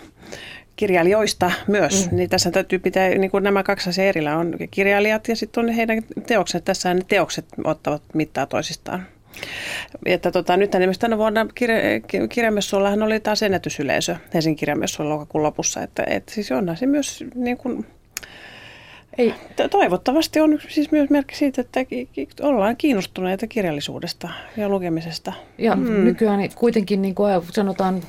kirjailijoista 0.76 1.52
myös. 1.66 2.10
Mm. 2.10 2.16
Niin 2.16 2.30
tässä 2.30 2.50
täytyy 2.50 2.78
pitää 2.78 3.08
niin 3.08 3.30
kuin 3.30 3.44
nämä 3.44 3.62
kaksi 3.62 3.90
asiaa 3.90 4.06
erillä. 4.06 4.38
On 4.38 4.54
kirjailijat 4.70 5.28
ja 5.28 5.36
sitten 5.36 5.64
on 5.64 5.70
heidän 5.70 6.02
teokset. 6.26 6.64
Tässä 6.64 6.94
ne 6.94 7.00
teokset 7.08 7.46
ottavat 7.64 8.02
mittaa 8.14 8.46
toisistaan. 8.46 9.06
Että 10.06 10.30
tota, 10.30 10.56
nyt 10.56 10.74
esimerkiksi 10.74 11.00
tänä 11.00 11.18
vuonna 11.18 11.46
kirja, 11.54 11.76
kirjamessuillahan 12.28 13.02
oli 13.02 13.20
taas 13.20 13.42
ennätysyleisö 13.42 14.16
Helsingin 14.34 14.56
kirjamessuilla 14.56 15.14
lokakuun 15.14 15.44
lopussa. 15.44 15.82
Että, 15.82 16.04
et 16.06 16.28
siis 16.28 16.52
onhan 16.52 16.76
se 16.76 16.86
myös 16.86 17.24
niin 17.34 17.56
kuin, 17.56 17.86
ei. 19.18 19.34
Toivottavasti 19.70 20.40
on 20.40 20.58
siis 20.68 20.90
myös 20.90 21.10
merkki 21.10 21.36
siitä, 21.36 21.60
että 21.60 21.80
ollaan 22.42 22.76
kiinnostuneita 22.76 23.46
kirjallisuudesta 23.46 24.28
ja 24.56 24.68
lukemisesta. 24.68 25.32
Ja 25.58 25.76
mm. 25.76 26.04
nykyään 26.04 26.48
kuitenkin, 26.54 27.02
niin 27.02 27.14
kuin 27.14 27.32
sanotaan 27.52 28.02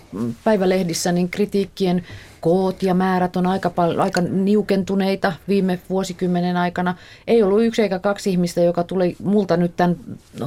päivälehdissä, 0.44 1.12
niin 1.12 1.30
kritiikkien 1.30 2.04
koot 2.46 2.84
ja 2.84 2.94
määrät 2.94 3.36
on 3.36 3.48
aika, 3.48 3.70
pal- 3.70 4.00
aika 4.00 4.22
niukentuneita 4.22 5.34
viime 5.48 5.80
vuosikymmenen 5.90 6.58
aikana. 6.58 6.96
Ei 7.28 7.44
ollut 7.44 7.64
yksi 7.64 7.82
eikä 7.82 8.00
kaksi 8.00 8.30
ihmistä, 8.30 8.62
joka 8.62 8.84
tuli 8.84 9.16
multa 9.24 9.58
nyt 9.58 9.76
tämän 9.76 9.96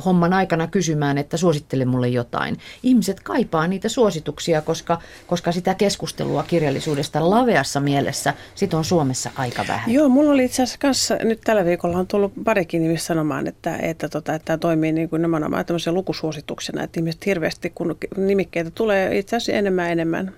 homman 0.05 0.33
aikana 0.33 0.67
kysymään, 0.67 1.19
että 1.19 1.37
suosittele 1.37 1.85
mulle 1.85 2.09
jotain. 2.09 2.57
Ihmiset 2.83 3.21
kaipaa 3.21 3.67
niitä 3.67 3.89
suosituksia, 3.89 4.63
koska, 4.63 5.01
koska 5.27 5.53
sitä 5.53 5.75
keskustelua 5.75 6.43
kirjallisuudesta 6.43 7.31
laveassa 7.31 7.81
mielessä 7.81 8.35
sit 8.55 8.75
on 8.75 8.85
Suomessa 8.85 9.31
aika 9.37 9.65
vähän. 9.69 9.93
Joo, 9.93 10.09
mulla 10.09 10.33
oli 10.33 10.45
itse 10.45 10.63
asiassa 10.63 10.79
kanssa, 10.79 11.17
nyt 11.17 11.41
tällä 11.45 11.65
viikolla 11.65 11.99
on 11.99 12.07
tullut 12.07 12.33
parikin 12.45 12.83
nimistä 12.83 13.07
sanomaan, 13.07 13.47
että, 13.47 13.77
että, 13.77 14.09
tota, 14.09 14.35
että 14.35 14.45
tämä 14.47 14.59
toimii 14.59 14.93
niin 14.93 15.09
kuin 15.09 15.23
nimenomaan 15.23 15.67
tämmöisen 15.67 15.95
lukusuosituksena, 15.95 16.83
että 16.83 17.01
ihmiset 17.01 17.27
hirveästi, 17.27 17.71
kun 17.71 17.97
nimikkeitä 18.17 18.71
tulee 18.71 19.19
itse 19.19 19.37
asiassa 19.37 19.53
enemmän 19.53 19.91
enemmän, 19.91 20.33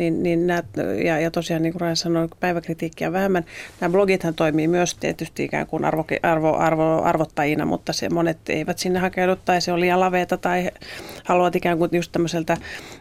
niin, 0.00 0.22
niin 0.22 0.46
nämä, 0.46 0.62
ja, 1.04 1.20
ja 1.20 1.30
tosiaan 1.30 1.62
niin 1.62 1.72
kuin 1.72 1.80
Raja 1.80 1.94
sanoi, 1.94 2.28
päiväkritiikkiä 2.40 3.12
vähemmän. 3.12 3.44
Nämä 3.80 3.92
blogithan 3.92 4.34
toimii 4.34 4.68
myös 4.68 4.94
tietysti 4.94 5.44
ikään 5.44 5.66
kuin 5.66 5.84
arvo, 5.84 6.04
arvo, 6.22 6.56
arvo, 6.56 7.02
arvottajina, 7.02 7.64
mutta 7.64 7.92
se 7.92 8.08
monet 8.08 8.38
eivät 8.48 8.78
sinne 8.78 8.98
hakeudu 8.98 9.36
tai 9.36 9.60
se 9.60 9.72
on 9.72 9.80
liian 9.80 10.00
laveeta 10.00 10.36
tai 10.36 10.70
haluavat 11.24 11.56
ikään 11.56 11.78
kuin 11.78 11.90
just 11.92 12.12
tämmöiseltä 12.12 12.56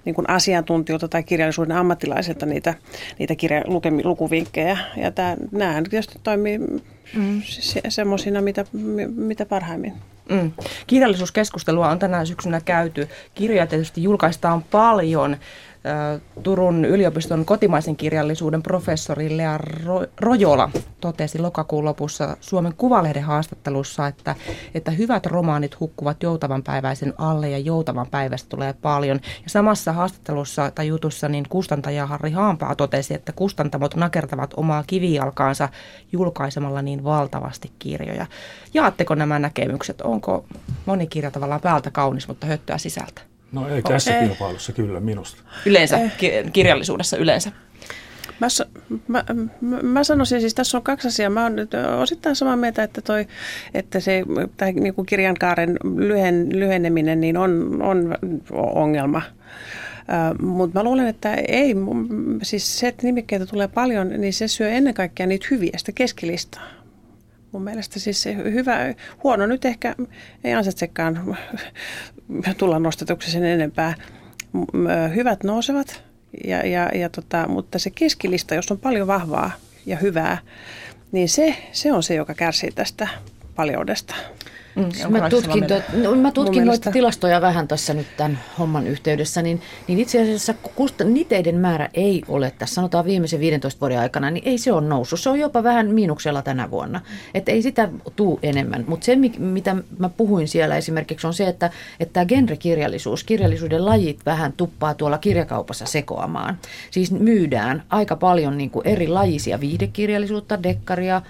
niin 0.05 0.15
kuin 0.15 0.29
asiantuntijoilta 0.29 1.07
tai 1.07 1.23
kirjallisuuden 1.23 1.77
ammattilaisilta 1.77 2.45
niitä, 2.45 2.73
niitä 3.19 3.35
kirja, 3.35 3.61
lukemi, 3.65 4.03
lukuvinkkejä. 4.03 4.77
Ja 4.97 5.11
tämä, 5.11 5.35
nämähän 5.51 5.83
tietysti 5.83 6.19
toimii 6.23 6.57
mm. 6.57 7.41
se, 7.43 7.81
semmoisina, 7.89 8.41
mitä, 8.41 8.65
mitä 9.15 9.45
parhaimmin. 9.45 9.93
Mm. 10.29 10.51
Kirjallisuuskeskustelua 10.87 11.89
on 11.89 11.99
tänä 11.99 12.25
syksynä 12.25 12.61
käyty. 12.61 13.07
Kirjoja 13.35 13.67
tietysti 13.67 14.03
julkaistaan 14.03 14.63
paljon. 14.63 15.37
Turun 16.43 16.85
yliopiston 16.85 17.45
kotimaisen 17.45 17.95
kirjallisuuden 17.95 18.63
professori 18.63 19.37
Lea 19.37 19.59
Rojola 20.21 20.71
totesi 21.01 21.39
lokakuun 21.39 21.85
lopussa 21.85 22.37
Suomen 22.39 22.73
Kuvalehden 22.77 23.23
haastattelussa, 23.23 24.07
että, 24.07 24.35
että 24.73 24.91
hyvät 24.91 25.25
romaanit 25.25 25.79
hukkuvat 25.79 26.23
joutavan 26.23 26.63
päiväisen 26.63 27.13
alle 27.17 27.49
ja 27.49 27.57
joutavan 27.57 28.07
päivästä 28.11 28.49
tulee 28.49 28.73
paljon. 28.73 29.19
Ja 29.43 29.49
samassa 29.49 29.93
haastattelussa 29.93 30.71
tai 30.71 30.87
jutussa 30.87 31.29
niin 31.29 31.45
kustantaja 31.49 32.05
Harri 32.05 32.31
Haampaa 32.31 32.75
totesi, 32.75 33.13
että 33.13 33.31
kustantamot 33.31 33.95
nakertavat 33.95 34.53
omaa 34.57 34.83
kivijalkaansa 34.87 35.69
julkaisemalla 36.11 36.81
niin 36.81 37.03
valtavasti 37.03 37.71
kirjoja. 37.79 38.25
Jaatteko 38.73 39.15
nämä 39.15 39.39
näkemykset? 39.39 40.01
Onko 40.01 40.45
moni 40.85 41.07
kirja 41.07 41.31
tavallaan 41.31 41.61
päältä 41.61 41.91
kaunis, 41.91 42.27
mutta 42.27 42.47
höttöä 42.47 42.77
sisältä? 42.77 43.28
No 43.51 43.69
ei 43.69 43.81
tässä 43.81 44.19
kilpailussa 44.19 44.73
kyllä 44.73 44.99
minusta. 44.99 45.41
Yleensä, 45.65 45.97
eh. 45.97 46.11
kirjallisuudessa 46.53 47.17
yleensä. 47.17 47.51
Mä, 48.39 48.47
mä, 49.07 49.23
mä 49.81 50.03
sanoisin, 50.03 50.41
siis 50.41 50.53
tässä 50.53 50.77
on 50.77 50.83
kaksi 50.83 51.07
asiaa. 51.07 51.29
Mä 51.29 51.43
oon 51.43 51.55
nyt 51.55 51.71
osittain 51.97 52.35
samaa 52.35 52.55
mieltä, 52.55 52.83
että, 52.83 53.01
toi, 53.01 53.27
että 53.73 53.99
se 53.99 54.23
tai 54.57 54.71
niin 54.71 54.93
kuin 54.93 55.05
kirjankaaren 55.05 55.77
lyhen, 55.95 56.59
lyheneminen 56.59 57.21
niin 57.21 57.37
on, 57.37 57.81
on 57.81 58.17
ongelma. 58.51 59.21
Uh, 60.09 60.47
Mutta 60.47 60.79
mä 60.79 60.83
luulen, 60.83 61.07
että 61.07 61.33
ei, 61.33 61.75
siis 62.43 62.79
se, 62.79 62.87
että 62.87 63.03
nimikkeitä 63.03 63.45
tulee 63.45 63.67
paljon, 63.67 64.09
niin 64.21 64.33
se 64.33 64.47
syö 64.47 64.69
ennen 64.69 64.93
kaikkea 64.93 65.27
niitä 65.27 65.47
hyviä, 65.51 65.77
sitä 65.77 65.91
keskilistaa. 65.91 66.78
Mun 67.51 67.63
mielestä 67.63 67.99
siis 67.99 68.25
hyvä, 68.25 68.77
huono 69.23 69.45
nyt 69.45 69.65
ehkä 69.65 69.95
ei 70.43 70.53
ansaitsekaan 70.53 71.37
tulla 72.57 72.79
nostetuksi 72.79 73.31
sen 73.31 73.43
enempää. 73.43 73.93
Hyvät 75.15 75.43
nousevat, 75.43 76.03
ja, 76.47 76.67
ja, 76.67 76.89
ja 76.95 77.09
tota, 77.09 77.47
mutta 77.47 77.79
se 77.79 77.89
keskilista, 77.89 78.55
jos 78.55 78.71
on 78.71 78.79
paljon 78.79 79.07
vahvaa 79.07 79.51
ja 79.85 79.97
hyvää, 79.97 80.37
niin 81.11 81.29
se, 81.29 81.55
se 81.71 81.93
on 81.93 82.03
se, 82.03 82.15
joka 82.15 82.33
kärsii 82.33 82.71
tästä 82.71 83.07
paljoudesta. 83.55 84.15
Mm, 84.79 85.11
mä 85.11 85.29
tutkin, 85.29 85.67
tuot, 85.67 85.83
no, 85.93 86.15
mä 86.15 86.31
tutkin 86.31 86.65
noita 86.65 86.91
tilastoja 86.91 87.41
vähän 87.41 87.67
tässä 87.67 87.93
nyt 87.93 88.07
tämän 88.17 88.39
homman 88.59 88.87
yhteydessä, 88.87 89.41
niin, 89.41 89.61
niin 89.87 89.99
itse 89.99 90.21
asiassa 90.21 90.53
kusta, 90.75 91.03
niteiden 91.03 91.55
määrä 91.55 91.89
ei 91.93 92.21
ole 92.27 92.53
tässä, 92.59 92.75
sanotaan 92.75 93.05
viimeisen 93.05 93.39
15 93.39 93.79
vuoden 93.81 93.99
aikana, 93.99 94.31
niin 94.31 94.47
ei 94.47 94.57
se 94.57 94.71
ole 94.71 94.87
noussut. 94.87 95.19
Se 95.19 95.29
on 95.29 95.39
jopa 95.39 95.63
vähän 95.63 95.91
miinuksella 95.91 96.41
tänä 96.41 96.71
vuonna. 96.71 97.01
Että 97.33 97.51
ei 97.51 97.61
sitä 97.61 97.89
tuu 98.15 98.39
enemmän. 98.43 98.85
Mutta 98.87 99.05
se, 99.05 99.15
mitä 99.37 99.75
mä 99.97 100.09
puhuin 100.09 100.47
siellä 100.47 100.75
esimerkiksi, 100.75 101.27
on 101.27 101.33
se, 101.33 101.47
että, 101.47 101.71
että 101.99 102.13
tämä 102.13 102.25
genrekirjallisuus, 102.25 103.23
kirjallisuuden 103.23 103.85
lajit 103.85 104.19
vähän 104.25 104.53
tuppaa 104.53 104.93
tuolla 104.93 105.17
kirjakaupassa 105.17 105.85
sekoamaan. 105.85 106.57
Siis 106.91 107.11
myydään 107.11 107.83
aika 107.89 108.15
paljon 108.15 108.57
niin 108.57 108.69
kuin 108.69 108.87
eri 108.87 109.07
lajisia 109.07 109.59
viihdekirjallisuutta, 109.59 110.63
dekkaria, 110.63 111.21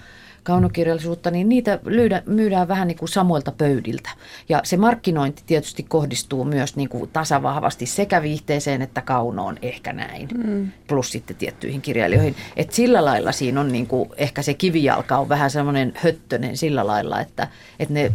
kaunokirjallisuutta, 0.42 1.30
niin 1.30 1.48
niitä 1.48 1.78
myydään, 1.84 2.22
myydään 2.26 2.68
vähän 2.68 2.88
niin 2.88 2.98
kuin 2.98 3.08
samoilta 3.08 3.52
pöydiltä. 3.52 4.10
Ja 4.48 4.60
se 4.64 4.76
markkinointi 4.76 5.42
tietysti 5.46 5.82
kohdistuu 5.82 6.44
myös 6.44 6.76
niin 6.76 6.88
kuin 6.88 7.10
tasavahvasti 7.12 7.86
sekä 7.86 8.22
viihteeseen 8.22 8.82
että 8.82 9.02
kaunoon, 9.02 9.56
ehkä 9.62 9.92
näin, 9.92 10.28
mm. 10.34 10.68
plus 10.86 11.12
sitten 11.12 11.36
tiettyihin 11.36 11.82
kirjailijoihin. 11.82 12.36
Et 12.56 12.72
sillä 12.72 13.04
lailla 13.04 13.32
siinä 13.32 13.60
on 13.60 13.72
niin 13.72 13.86
kuin, 13.86 14.10
ehkä 14.16 14.42
se 14.42 14.54
kivijalka 14.54 15.18
on 15.18 15.28
vähän 15.28 15.50
semmoinen 15.50 15.92
höttönen 15.96 16.56
sillä 16.56 16.86
lailla, 16.86 17.20
että, 17.20 17.48
että 17.78 17.94
ne 17.94 18.12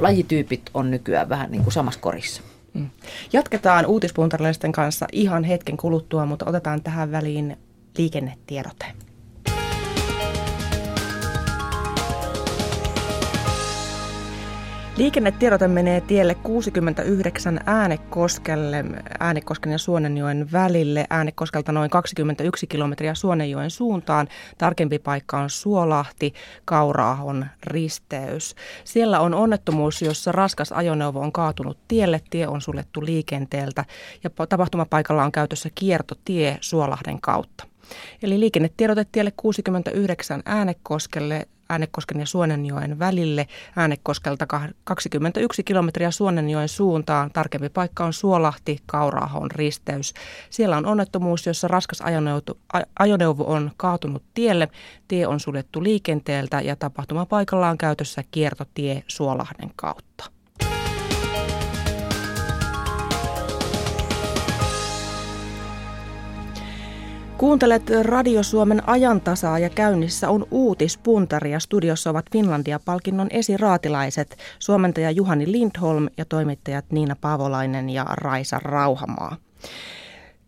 lajityypit 0.00 0.62
on 0.74 0.90
nykyään 0.90 1.28
vähän 1.28 1.50
niin 1.50 1.62
kuin 1.62 1.72
samassa 1.72 2.00
korissa. 2.00 2.42
Mm. 2.74 2.90
Jatketaan 3.32 3.86
uutispuntarilaisten 3.86 4.72
kanssa 4.72 5.06
ihan 5.12 5.44
hetken 5.44 5.76
kuluttua, 5.76 6.26
mutta 6.26 6.46
otetaan 6.48 6.82
tähän 6.82 7.12
väliin 7.12 7.56
liikennetiedote. 7.98 8.86
Liikennetiedote 14.96 15.68
menee 15.68 16.00
tielle 16.00 16.34
69 16.34 17.60
Äänekoskelle, 17.66 18.84
Äänekosken 19.20 19.72
ja 19.72 19.78
Suonenjoen 19.78 20.52
välille. 20.52 21.06
Äänekoskelta 21.10 21.72
noin 21.72 21.90
21 21.90 22.66
kilometriä 22.66 23.14
Suonenjoen 23.14 23.70
suuntaan. 23.70 24.28
Tarkempi 24.58 24.98
paikka 24.98 25.38
on 25.38 25.50
Suolahti, 25.50 26.34
Kauraahon 26.64 27.46
risteys. 27.64 28.54
Siellä 28.84 29.20
on 29.20 29.34
onnettomuus, 29.34 30.02
jossa 30.02 30.32
raskas 30.32 30.72
ajoneuvo 30.72 31.20
on 31.20 31.32
kaatunut 31.32 31.78
tielle. 31.88 32.20
Tie 32.30 32.48
on 32.48 32.60
suljettu 32.60 33.04
liikenteeltä 33.04 33.84
ja 34.24 34.30
tapahtumapaikalla 34.48 35.24
on 35.24 35.32
käytössä 35.32 35.68
kiertotie 35.74 36.58
Suolahden 36.60 37.20
kautta. 37.20 37.64
Eli 38.22 38.40
liikennetiedote 38.40 39.06
tielle 39.12 39.32
69 39.36 40.42
Äänekoskelle 40.44 41.48
Äänekosken 41.68 42.20
ja 42.20 42.26
Suonenjoen 42.26 42.98
välille 42.98 43.46
Äänekoskelta 43.76 44.46
21 44.84 45.62
kilometriä 45.62 46.10
Suonenjoen 46.10 46.68
suuntaan. 46.68 47.30
Tarkempi 47.30 47.68
paikka 47.68 48.04
on 48.04 48.12
Suolahti, 48.12 48.78
Kauraahon 48.86 49.50
risteys. 49.50 50.14
Siellä 50.50 50.76
on 50.76 50.86
onnettomuus, 50.86 51.46
jossa 51.46 51.68
raskas 51.68 52.00
ajoneuvo, 52.00 52.40
ajoneuvo 52.98 53.44
on 53.44 53.70
kaatunut 53.76 54.22
tielle. 54.34 54.68
Tie 55.08 55.26
on 55.26 55.40
suljettu 55.40 55.82
liikenteeltä 55.82 56.60
ja 56.60 56.76
tapahtumapaikalla 56.76 57.68
on 57.68 57.78
käytössä 57.78 58.24
kiertotie 58.30 59.02
Suolahden 59.08 59.70
kautta. 59.76 60.33
Kuuntelet 67.44 67.82
Radio 68.02 68.42
Suomen 68.42 68.88
ajantasaa 68.88 69.58
ja 69.58 69.70
käynnissä 69.70 70.30
on 70.30 70.46
uutispuntari 70.50 71.50
ja 71.50 71.60
studiossa 71.60 72.10
ovat 72.10 72.26
Finlandia-palkinnon 72.32 73.26
esiraatilaiset, 73.30 74.36
suomentaja 74.58 75.10
Juhani 75.10 75.52
Lindholm 75.52 76.08
ja 76.16 76.24
toimittajat 76.24 76.84
Niina 76.90 77.16
Paavolainen 77.20 77.90
ja 77.90 78.04
Raisa 78.04 78.58
Rauhamaa. 78.58 79.36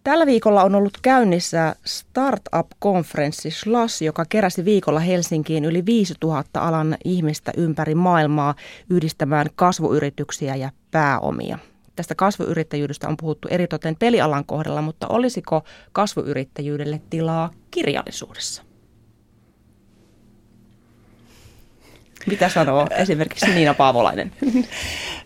Tällä 0.04 0.26
viikolla 0.26 0.62
on 0.62 0.74
ollut 0.74 0.98
käynnissä 1.02 1.76
Startup-konferenssi 1.85 3.50
SLAS, 3.50 4.02
joka 4.02 4.24
keräsi 4.28 4.64
viikolla 4.64 5.00
Helsinkiin 5.00 5.64
yli 5.64 5.87
5000 5.87 6.61
alan 6.61 6.96
ihmistä 7.04 7.52
ympäri 7.56 7.94
maailmaa 7.94 8.54
yhdistämään 8.90 9.46
kasvuyrityksiä 9.56 10.56
ja 10.56 10.70
pääomia 10.90 11.59
tästä 11.96 12.14
kasvuyrittäjyydestä 12.14 13.09
on 13.09 13.16
puhuttu 13.16 13.48
eritoten 13.50 13.96
pelialan 13.96 14.44
kohdalla, 14.44 14.82
mutta 14.82 15.09
olisiko 15.09 15.64
kasvuyrittäjyydelle 15.92 17.00
tilaa 17.11 17.50
kirjallisuudessa? 17.70 18.62
Mitä 22.26 22.48
sanoo 22.48 22.87
esimerkiksi 22.96 23.46
Niina 23.46 23.74
Paavolainen? 23.74 24.32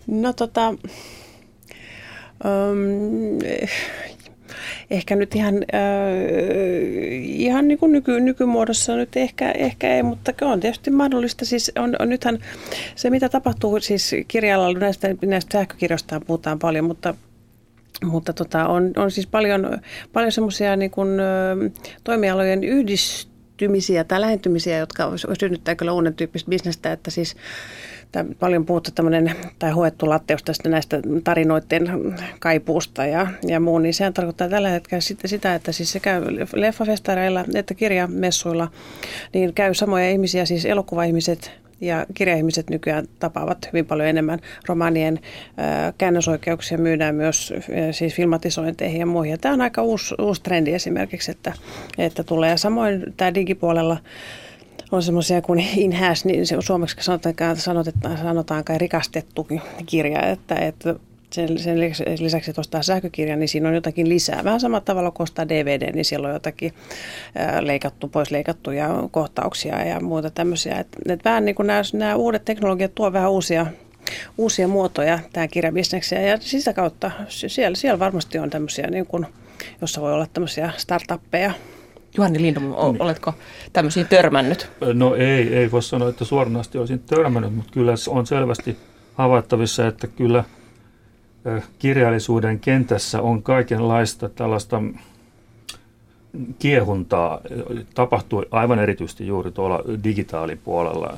No 0.07 0.33
tota, 0.33 0.67
um, 0.69 0.77
ehkä 4.91 5.15
nyt 5.15 5.35
ihan, 5.35 5.55
äh, 5.55 5.81
ihan 7.23 7.67
niin 7.67 7.77
kuin 7.77 7.91
nyky, 7.91 8.19
nykymuodossa 8.19 8.95
nyt 8.95 9.17
ehkä, 9.17 9.51
ehkä 9.51 9.95
ei, 9.95 10.03
mutta 10.03 10.33
on 10.41 10.59
tietysti 10.59 10.91
mahdollista. 10.91 11.45
Siis 11.45 11.71
on, 11.79 11.95
on 11.99 12.09
nythän 12.09 12.39
se, 12.95 13.09
mitä 13.09 13.29
tapahtuu 13.29 13.79
siis 13.79 14.15
kirjalla, 14.27 14.79
näistä, 14.79 15.07
näistä 15.25 15.57
sähkökirjoista 15.57 16.19
puhutaan 16.19 16.59
paljon, 16.59 16.85
mutta 16.85 17.13
mutta 18.05 18.33
tota, 18.33 18.67
on, 18.67 18.91
on 18.95 19.11
siis 19.11 19.27
paljon, 19.27 19.79
paljon 20.13 20.31
semmoisia 20.31 20.75
niin 20.75 20.91
kuin, 20.91 21.09
toimialojen 22.03 22.63
yhdistymisiä 22.63 24.03
tai 24.03 24.21
lähentymisiä, 24.21 24.77
jotka 24.77 25.11
synnyttää 25.39 25.75
kyllä 25.75 25.93
uuden 25.93 26.13
tyyppistä 26.13 26.49
bisnestä, 26.49 26.91
että 26.91 27.11
siis 27.11 27.35
Tämä 28.11 28.29
paljon 28.39 28.65
puhuttu 28.65 28.91
tämmöinen, 28.95 29.35
tai 29.59 29.71
hoettu 29.71 30.09
latteus 30.09 30.43
tästä 30.43 30.69
näistä 30.69 30.99
tarinoiden 31.23 32.15
kaipuusta 32.39 33.05
ja, 33.05 33.27
ja 33.47 33.59
muu, 33.59 33.79
niin 33.79 33.93
sehän 33.93 34.13
tarkoittaa 34.13 34.49
tällä 34.49 34.69
hetkellä 34.69 35.01
sitten 35.01 35.29
sitä, 35.29 35.55
että 35.55 35.71
siis 35.71 35.91
sekä 35.91 36.21
leffafestareilla 36.55 37.45
että 37.55 37.73
kirjamessuilla 37.73 38.67
niin 39.33 39.53
käy 39.53 39.73
samoja 39.73 40.09
ihmisiä, 40.09 40.45
siis 40.45 40.65
elokuvaihmiset 40.65 41.61
ja 41.81 42.05
kirjaihmiset 42.13 42.69
nykyään 42.69 43.05
tapaavat 43.19 43.69
hyvin 43.73 43.85
paljon 43.85 44.09
enemmän. 44.09 44.39
Romaanien 44.67 45.19
käännösoikeuksia 45.97 46.77
myydään 46.77 47.15
myös 47.15 47.53
siis 47.91 48.15
filmatisointeihin 48.15 48.99
ja 48.99 49.05
muihin. 49.05 49.31
Ja 49.31 49.37
tämä 49.37 49.53
on 49.53 49.61
aika 49.61 49.81
uusi, 49.81 50.15
uusi 50.19 50.43
trendi 50.43 50.73
esimerkiksi, 50.73 51.31
että, 51.31 51.53
että 51.97 52.23
tulee. 52.23 52.57
Samoin 52.57 53.13
tämä 53.17 53.33
digipuolella 53.33 53.97
on 54.91 55.03
semmoisia 55.03 55.41
kuin 55.41 55.67
in-hash, 55.77 56.25
niin 56.25 56.47
se 56.47 56.55
suomeksi 56.59 56.95
sanotaan, 56.99 57.35
sanotaan, 57.55 58.17
sanotaan 58.17 58.63
kai 58.63 58.77
rikastettu 58.77 59.47
kirja, 59.85 60.21
että, 60.21 60.55
että 60.55 60.95
sen, 61.33 61.59
sen 61.59 61.79
lisäksi, 62.19 62.51
että 62.51 62.61
ostaa 62.61 62.83
sähkökirja, 62.83 63.35
niin 63.35 63.49
siinä 63.49 63.69
on 63.69 63.75
jotakin 63.75 64.09
lisää. 64.09 64.43
Vähän 64.43 64.59
samalla 64.59 64.85
tavalla 64.85 65.11
kuin 65.11 65.23
ostaa 65.23 65.49
DVD, 65.49 65.93
niin 65.93 66.05
siellä 66.05 66.27
on 66.27 66.33
jotakin 66.33 66.73
leikattu, 67.59 68.07
pois 68.07 68.31
leikattuja 68.31 68.89
kohtauksia 69.11 69.85
ja 69.85 69.99
muuta 69.99 70.29
tämmöisiä. 70.29 70.79
Et, 70.79 70.87
et 71.09 71.25
vähän 71.25 71.45
niin 71.45 71.55
kuin 71.55 71.67
nämä, 71.67 71.81
nämä 71.93 72.15
uudet 72.15 72.45
teknologiat 72.45 72.95
tuo 72.95 73.13
vähän 73.13 73.31
uusia, 73.31 73.65
uusia 74.37 74.67
muotoja 74.67 75.19
tähän 75.33 75.49
kirjabisnekseen 75.49 76.29
ja 76.29 76.37
sitä 76.39 76.73
kautta 76.73 77.11
siellä, 77.27 77.75
siellä 77.75 77.99
varmasti 77.99 78.39
on 78.39 78.49
tämmöisiä 78.49 78.87
niin 78.87 79.05
kuin 79.05 79.25
jossa 79.81 80.01
voi 80.01 80.13
olla 80.13 80.27
tämmöisiä 80.33 80.71
startuppeja. 80.77 81.53
Juhani 82.17 82.41
Lindholm, 82.41 82.95
oletko 82.99 83.33
tämmöisiin 83.73 84.07
törmännyt? 84.07 84.69
No 84.93 85.15
ei, 85.15 85.55
ei 85.55 85.71
voi 85.71 85.83
sanoa, 85.83 86.09
että 86.09 86.25
suoranaisesti 86.25 86.77
olisin 86.77 86.99
törmännyt, 86.99 87.55
mutta 87.55 87.71
kyllä 87.73 87.93
on 88.07 88.27
selvästi 88.27 88.77
havaittavissa, 89.13 89.87
että 89.87 90.07
kyllä 90.07 90.43
kirjallisuuden 91.79 92.59
kentässä 92.59 93.21
on 93.21 93.43
kaikenlaista 93.43 94.29
tällaista 94.29 94.81
kiehuntaa. 96.59 97.41
Tapahtui 97.93 98.45
aivan 98.51 98.79
erityisesti 98.79 99.27
juuri 99.27 99.51
tuolla 99.51 99.83
digitaalipuolella, 100.03 101.17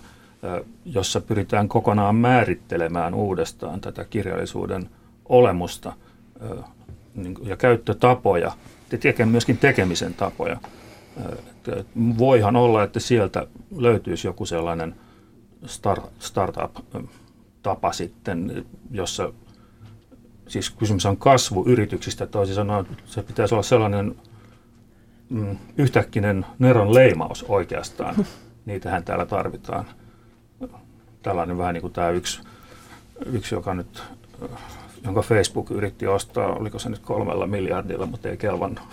jossa 0.86 1.22
pyritään 1.22 1.68
kokonaan 1.68 2.16
määrittelemään 2.16 3.14
uudestaan 3.14 3.82
tätä 3.82 4.06
kirjallisuuden 4.06 4.90
olemusta 5.30 5.94
niin 7.16 7.36
ja 7.44 7.58
käyttötapoja, 7.58 8.52
ja 9.20 9.26
myöskin 9.26 9.58
tekemisen 9.58 10.14
tapoja. 10.14 10.58
Voihan 12.18 12.56
olla, 12.56 12.84
että 12.84 13.00
sieltä 13.00 13.48
löytyisi 13.78 14.28
joku 14.28 14.46
sellainen 14.46 14.96
startup-tapa 16.20 17.92
sitten, 17.94 18.66
jossa 18.92 19.34
siis 20.48 20.70
kysymys 20.70 21.06
on 21.06 21.18
kasvuyrityksistä, 21.18 22.26
toisin 22.26 22.56
sanoen 22.56 22.86
se 23.06 23.24
pitäisi 23.24 23.56
olla 23.56 23.64
sellainen 23.64 24.16
mm, 25.30 25.58
yhtäkkinen 25.78 26.46
neron 26.60 26.94
leimaus 26.94 27.46
oikeastaan. 27.48 28.16
Niitähän 28.66 29.04
täällä 29.04 29.26
tarvitaan. 29.26 29.86
Tällainen 31.24 31.58
vähän 31.58 31.74
niin 31.74 31.82
kuin 31.82 31.94
tämä 31.94 32.10
yksi, 32.10 32.42
yksi 33.26 33.56
joka 33.56 33.74
nyt 33.74 34.04
jonka 35.06 35.22
Facebook 35.22 35.72
yritti 35.72 36.08
ostaa, 36.08 36.56
oliko 36.56 36.80
se 36.80 36.90
nyt 36.90 37.00
kolmella 37.00 37.48
miljardilla, 37.48 38.06
mutta 38.06 38.30
ei 38.30 38.38
kelvannut. 38.38 38.84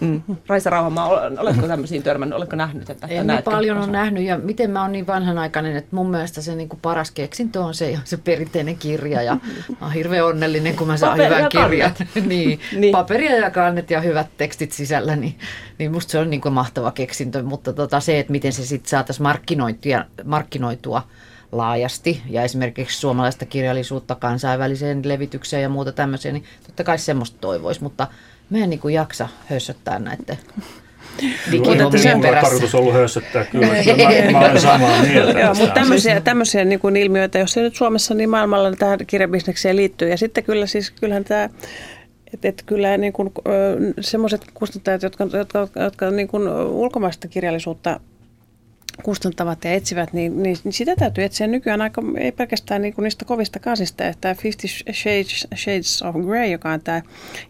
Mm. 0.00 0.22
Raisa 0.46 0.70
Rauhamaa, 0.70 1.08
oletko 1.38 1.68
tämmöisiin 1.68 2.02
törmännyt, 2.02 2.36
oletko 2.36 2.56
nähnyt? 2.56 2.90
Että, 2.90 3.06
en 3.06 3.26
mä 3.26 3.42
paljon 3.42 3.78
on 3.78 3.92
nähnyt 3.92 4.24
ja 4.24 4.38
miten 4.38 4.70
mä 4.70 4.82
oon 4.82 4.92
niin 4.92 5.06
vanhanaikainen, 5.06 5.76
että 5.76 5.96
mun 5.96 6.10
mielestä 6.10 6.42
se 6.42 6.54
niin 6.54 6.68
kuin 6.68 6.80
paras 6.82 7.10
keksintö 7.10 7.60
on 7.60 7.74
se, 7.74 7.98
se 8.04 8.16
perinteinen 8.16 8.76
kirja 8.76 9.22
ja 9.22 9.34
mä 9.68 9.76
oon 9.80 9.92
hirveän 9.92 10.26
onnellinen, 10.26 10.76
kun 10.76 10.86
mä 10.86 10.96
saan 10.96 11.18
Paperi 11.18 11.34
hyvän 11.34 11.48
kirjan. 11.48 11.92
niin, 12.28 12.60
niin. 12.76 12.92
Paperia 12.92 13.36
ja 13.36 13.50
kannet 13.50 13.90
ja 13.90 14.00
hyvät 14.00 14.26
tekstit 14.36 14.72
sisällä, 14.72 15.16
niin, 15.16 15.38
niin 15.78 15.92
musta 15.92 16.10
se 16.10 16.18
on 16.18 16.30
niin 16.30 16.40
kuin 16.40 16.54
mahtava 16.54 16.90
keksintö, 16.90 17.42
mutta 17.42 17.72
tota, 17.72 18.00
se, 18.00 18.18
että 18.18 18.32
miten 18.32 18.52
se 18.52 18.66
sitten 18.66 18.90
saataisiin 18.90 19.22
markkinoitua, 19.22 20.04
markkinoitua 20.24 21.02
laajasti 21.56 22.22
ja 22.30 22.42
esimerkiksi 22.42 23.00
suomalaista 23.00 23.46
kirjallisuutta 23.46 24.14
kansainväliseen 24.14 25.00
levitykseen 25.04 25.62
ja 25.62 25.68
muuta 25.68 25.92
tämmöisiä, 25.92 26.32
niin 26.32 26.44
totta 26.66 26.84
kai 26.84 26.98
semmoista 26.98 27.36
toivoisi, 27.40 27.82
mutta 27.82 28.06
mä 28.50 28.58
en 28.58 28.70
niin 28.70 28.80
kuin 28.80 28.94
jaksa 28.94 29.28
hössöttää 29.46 29.98
näiden 29.98 30.38
digihommien 31.52 32.20
perässä. 32.20 32.40
tarkoitus 32.40 32.74
ollut 32.74 32.94
hössöttää, 32.94 33.44
kyllä. 33.44 33.66
kyllä 33.84 34.32
mä, 34.32 34.38
mä 34.38 34.46
olen 34.46 34.60
samaa 34.60 35.02
mieltä. 35.02 35.40
Joo, 35.40 35.54
mutta 35.54 35.74
tämmöisiä, 35.74 36.20
tämmöisiä 36.20 36.64
niin 36.64 36.80
kuin 36.80 36.96
ilmiöitä, 36.96 37.38
jos 37.38 37.52
se 37.52 37.60
nyt 37.60 37.76
Suomessa, 37.76 38.14
niin 38.14 38.30
maailmalla 38.30 38.72
tähän 38.72 38.98
kirjabisnekseen 39.06 39.76
liittyy. 39.76 40.08
Ja 40.08 40.16
sitten 40.16 40.44
kyllä 40.44 40.66
siis, 40.66 40.90
kyllähän 40.90 41.24
tämä 41.24 41.48
että 42.34 42.48
et 42.48 42.62
kyllä 42.66 42.96
niin 42.96 43.12
kuin, 43.12 43.30
semmoiset 44.00 44.42
kustantajat, 44.54 45.02
jotka, 45.02 45.26
jotka, 45.32 45.68
jotka 45.76 46.10
niin 46.10 46.28
kuin 46.28 46.48
ulkomaista 46.48 47.28
kirjallisuutta 47.28 48.00
kustantavat 49.02 49.64
ja 49.64 49.72
etsivät, 49.72 50.12
niin, 50.12 50.42
niin, 50.42 50.56
niin 50.64 50.72
sitä 50.72 50.96
täytyy 50.96 51.24
etsiä 51.24 51.46
nykyään 51.46 51.82
aika, 51.82 52.02
ei 52.18 52.32
pelkästään 52.32 52.82
niin 52.82 52.94
kuin 52.94 53.02
niistä 53.02 53.24
kovista 53.24 53.58
kasista. 53.58 54.04
Että 54.04 54.20
tämä 54.20 54.34
Fifty 54.34 54.68
Shades, 54.68 55.46
Shades 55.56 56.02
of 56.02 56.16
Grey, 56.26 56.46
joka 56.46 56.70
on 56.70 56.80
tämä 56.80 57.02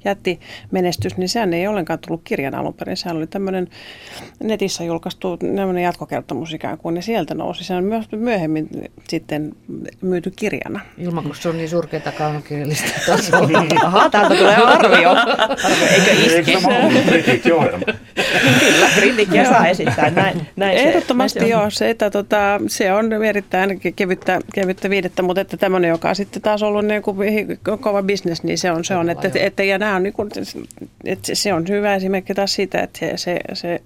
jättimenestys, 0.04 1.16
niin 1.16 1.28
sehän 1.28 1.54
ei 1.54 1.66
ollenkaan 1.66 1.98
tullut 1.98 2.20
kirjan 2.24 2.54
alun 2.54 2.74
perin. 2.74 2.96
Sehän 2.96 3.16
oli 3.16 3.26
tämmöinen 3.26 3.68
netissä 4.42 4.85
julkaistu 4.85 5.38
jatkokertomus 5.83 6.52
ikään 6.52 6.78
kuin, 6.78 6.96
ja 6.96 7.02
sieltä 7.02 7.35
nousi. 7.35 7.64
Se 7.64 7.74
on 7.74 7.85
myöhemmin 8.16 8.68
sitten 9.09 9.52
myyty 10.00 10.33
kirjana. 10.37 10.80
Ilman, 10.98 11.24
kun 11.24 11.37
se 11.37 11.48
on 11.48 11.57
niin 11.57 11.68
surkeita 11.68 12.12
kaunokirjallista 12.12 13.00
tasoa. 13.07 13.48
Ahaa, 13.85 14.11
täältä 14.11 14.35
tulee 14.35 14.57
arvio. 14.57 15.11
arvio 15.11 15.87
eikö 15.90 16.11
iske? 16.11 16.52
Kyllä, 18.61 18.88
kritiikkiä 18.94 19.44
saa 19.44 19.66
esittää. 19.66 20.11
Näin, 20.11 20.46
näin 20.57 20.78
Ehdottomasti 20.78 21.34
Varmasti 21.40 21.51
joo, 21.51 21.70
se, 21.70 21.90
että, 21.90 22.11
tota, 22.11 22.61
se 22.66 22.92
on 22.92 23.12
erittäin 23.12 23.81
kevyttä, 23.97 24.40
kevyttä 24.55 24.90
viidettä, 24.90 25.23
mutta 25.23 25.40
että 25.40 25.57
tämmöinen, 25.57 25.88
joka 25.88 26.09
on 26.09 26.16
sitten 26.16 26.42
taas 26.42 26.62
ollut 26.62 26.85
niin 26.85 27.03
kuin 27.03 27.18
kova 27.81 28.03
bisnes, 28.03 28.42
niin 28.42 28.59
se 28.59 28.70
on, 28.70 28.85
se 28.85 28.97
on 28.97 29.11
että, 29.11 29.31
että, 29.35 29.62
ja 29.62 29.79
nämä 29.79 29.97
on 29.97 30.03
niin 30.03 30.12
kuin, 30.12 30.31
että 31.05 31.35
se 31.35 31.55
on 31.55 31.64
hyvä 31.68 31.94
esimerkki 31.94 32.35
taas 32.35 32.55
siitä, 32.55 32.81
että 32.81 32.99
se, 33.16 33.40
se 33.53 33.81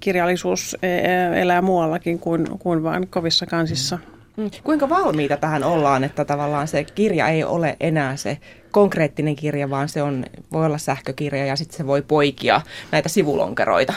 kirjallisuus 0.00 0.76
e, 0.82 0.88
e, 0.88 1.40
elää 1.42 1.62
muuallakin 1.62 2.18
kuin, 2.18 2.46
kuin 2.58 2.82
vain 2.82 3.08
kovissa 3.08 3.46
kansissa. 3.46 3.98
Mm. 4.36 4.50
Kuinka 4.64 4.88
valmiita 4.88 5.36
tähän 5.36 5.64
ollaan, 5.64 6.04
että 6.04 6.24
tavallaan 6.24 6.68
se 6.68 6.84
kirja 6.84 7.28
ei 7.28 7.44
ole 7.44 7.76
enää 7.80 8.16
se 8.16 8.38
konkreettinen 8.70 9.36
kirja, 9.36 9.70
vaan 9.70 9.88
se 9.88 10.02
on, 10.02 10.24
voi 10.52 10.66
olla 10.66 10.78
sähkökirja 10.78 11.46
ja 11.46 11.56
sitten 11.56 11.76
se 11.76 11.86
voi 11.86 12.02
poikia 12.02 12.60
näitä 12.92 13.08
sivulonkeroita? 13.08 13.94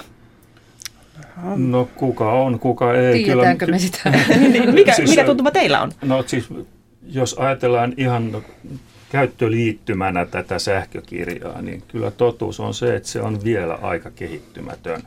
No 1.56 1.90
kuka 1.96 2.32
on, 2.32 2.60
kuka 2.60 2.94
ei. 2.94 3.24
Tiedetäänkö 3.24 3.66
Kyllä, 3.66 3.76
me 3.76 3.80
sitä? 3.80 4.12
Niin, 4.52 4.74
mikä, 4.74 4.94
siis, 4.94 5.10
mikä 5.10 5.24
tuntuma 5.24 5.52
teillä 5.52 5.82
on? 5.82 5.92
No 6.02 6.24
siis, 6.28 6.50
jos 7.08 7.34
ajatellaan 7.34 7.94
ihan 7.98 8.44
käyttöliittymänä 9.10 10.26
tätä 10.26 10.60
sähkökirjaa, 10.60 11.62
niin 11.62 11.84
kyllä 11.88 12.12
totuus 12.12 12.60
on 12.60 12.74
se, 12.74 12.96
että 12.96 13.10
se 13.10 13.22
on 13.22 13.44
vielä 13.44 13.74
aika 13.74 14.12
kehittymätön 14.12 15.02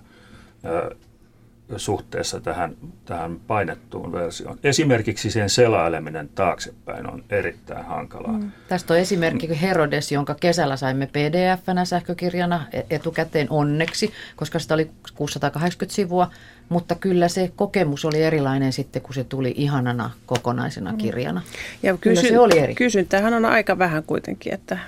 suhteessa 1.76 2.40
tähän, 2.40 2.76
tähän 3.04 3.40
painettuun 3.46 4.12
versioon. 4.12 4.58
Esimerkiksi 4.64 5.30
sen 5.30 5.50
selaileminen 5.50 6.28
taaksepäin 6.34 7.10
on 7.10 7.24
erittäin 7.30 7.84
hankalaa. 7.84 8.32
Mm. 8.32 8.50
Tästä 8.68 8.94
on 8.94 9.00
esimerkki 9.00 9.60
Herodes, 9.60 10.12
jonka 10.12 10.34
kesällä 10.34 10.76
saimme 10.76 11.06
pdf-nä 11.06 11.84
sähkökirjana 11.84 12.66
e- 12.72 12.82
etukäteen 12.90 13.46
onneksi, 13.50 14.12
koska 14.36 14.58
sitä 14.58 14.74
oli 14.74 14.90
680 15.14 15.94
sivua, 15.94 16.30
mutta 16.68 16.94
kyllä 16.94 17.28
se 17.28 17.52
kokemus 17.56 18.04
oli 18.04 18.22
erilainen 18.22 18.72
sitten, 18.72 19.02
kun 19.02 19.14
se 19.14 19.24
tuli 19.24 19.54
ihanana 19.56 20.10
kokonaisena 20.26 20.92
mm. 20.92 20.98
kirjana. 20.98 21.42
Ja 21.82 21.96
kysy- 21.96 22.28
se 22.28 22.38
oli 22.38 22.58
eri. 22.58 22.74
Kysyntähän 22.74 23.34
on 23.34 23.44
aika 23.44 23.78
vähän 23.78 24.02
kuitenkin, 24.02 24.54
että 24.54 24.78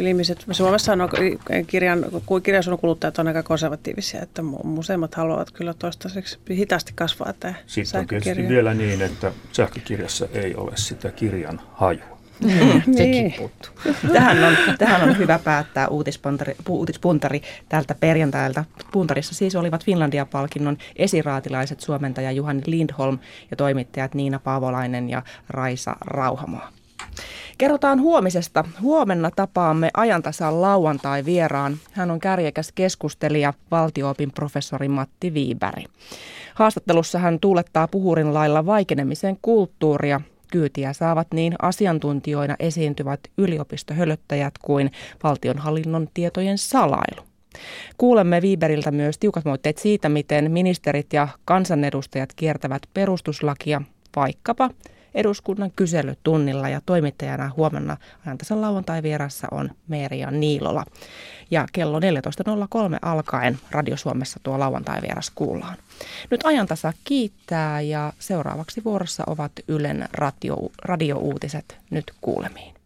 Kyllä 0.00 0.08
ihmiset, 0.08 0.46
Suomessa 0.50 0.92
on 0.92 0.98
kirjan, 1.66 2.06
kirjasun 2.42 2.78
kuluttajat 2.78 3.18
on 3.18 3.28
aika 3.28 3.42
konservatiivisia, 3.42 4.22
että 4.22 4.42
museimmat 4.64 5.14
haluavat 5.14 5.50
kyllä 5.50 5.74
toistaiseksi 5.74 6.38
hitaasti 6.50 6.92
kasvaa 6.94 7.32
tämä 7.40 7.54
Sitten 7.66 8.00
on 8.00 8.06
tietysti 8.06 8.48
vielä 8.48 8.74
niin, 8.74 9.02
että 9.02 9.32
sähkökirjassa 9.52 10.28
ei 10.32 10.54
ole 10.54 10.72
sitä 10.74 11.10
kirjan 11.10 11.60
hajua. 11.72 12.18
Mm, 12.40 12.82
niin. 12.96 13.34
Tähän 14.12 14.44
on, 14.44 14.56
tähän 14.78 15.08
on 15.08 15.18
hyvä 15.18 15.38
päättää 15.38 15.88
uutispuntari, 15.88 16.54
uutispuntari 16.68 17.42
tältä 17.68 17.94
perjantailta. 18.00 18.64
Puntarissa 18.92 19.34
siis 19.34 19.56
olivat 19.56 19.84
Finlandia-palkinnon 19.84 20.78
esiraatilaiset 20.96 21.80
suomentaja 21.80 22.32
Juhani 22.32 22.62
Lindholm 22.66 23.18
ja 23.50 23.56
toimittajat 23.56 24.14
Niina 24.14 24.38
Paavolainen 24.38 25.10
ja 25.10 25.22
Raisa 25.48 25.96
Rauhamoa. 26.00 26.79
Kerrotaan 27.58 28.00
huomisesta. 28.00 28.64
Huomenna 28.80 29.30
tapaamme 29.36 29.90
ajantasan 29.94 30.62
lauantai 30.62 31.24
vieraan. 31.24 31.76
Hän 31.92 32.10
on 32.10 32.20
kärjekäs 32.20 32.72
keskustelija, 32.74 33.54
valtioopin 33.70 34.32
professori 34.32 34.88
Matti 34.88 35.34
Viiberg. 35.34 35.84
Haastattelussa 36.54 37.18
hän 37.18 37.40
tuulettaa 37.40 37.88
puhurin 37.88 38.34
lailla 38.34 38.66
vaikenemisen 38.66 39.38
kulttuuria. 39.42 40.20
Kyytiä 40.52 40.92
saavat 40.92 41.26
niin 41.34 41.54
asiantuntijoina 41.62 42.56
esiintyvät 42.58 43.20
yliopistohölöttäjät 43.38 44.54
kuin 44.58 44.90
valtionhallinnon 45.22 46.08
tietojen 46.14 46.58
salailu. 46.58 47.26
Kuulemme 47.98 48.42
Viiberiltä 48.42 48.90
myös 48.90 49.18
tiukat 49.18 49.44
moitteet 49.44 49.78
siitä, 49.78 50.08
miten 50.08 50.50
ministerit 50.50 51.12
ja 51.12 51.28
kansanedustajat 51.44 52.32
kiertävät 52.36 52.82
perustuslakia 52.94 53.82
vaikkapa 54.16 54.70
eduskunnan 55.14 55.70
kyselytunnilla 55.76 56.68
ja 56.68 56.80
toimittajana 56.86 57.50
huomenna 57.56 57.96
ajantasan 58.26 58.60
lauantai 58.60 59.02
vierassa 59.02 59.48
on 59.50 59.70
Meeria 59.88 60.30
Niilola. 60.30 60.84
Ja 61.50 61.66
kello 61.72 62.00
14.03 62.00 62.04
alkaen 63.02 63.58
Radio 63.70 63.96
Suomessa 63.96 64.40
tuo 64.42 64.58
lauantai 64.58 65.02
vieras 65.02 65.32
kuullaan. 65.34 65.76
Nyt 66.30 66.40
ajantasa 66.44 66.92
kiittää 67.04 67.80
ja 67.80 68.12
seuraavaksi 68.18 68.84
vuorossa 68.84 69.24
ovat 69.26 69.52
Ylen 69.68 70.08
radio, 70.12 70.56
radiouutiset 70.84 71.78
nyt 71.90 72.12
kuulemiin. 72.20 72.79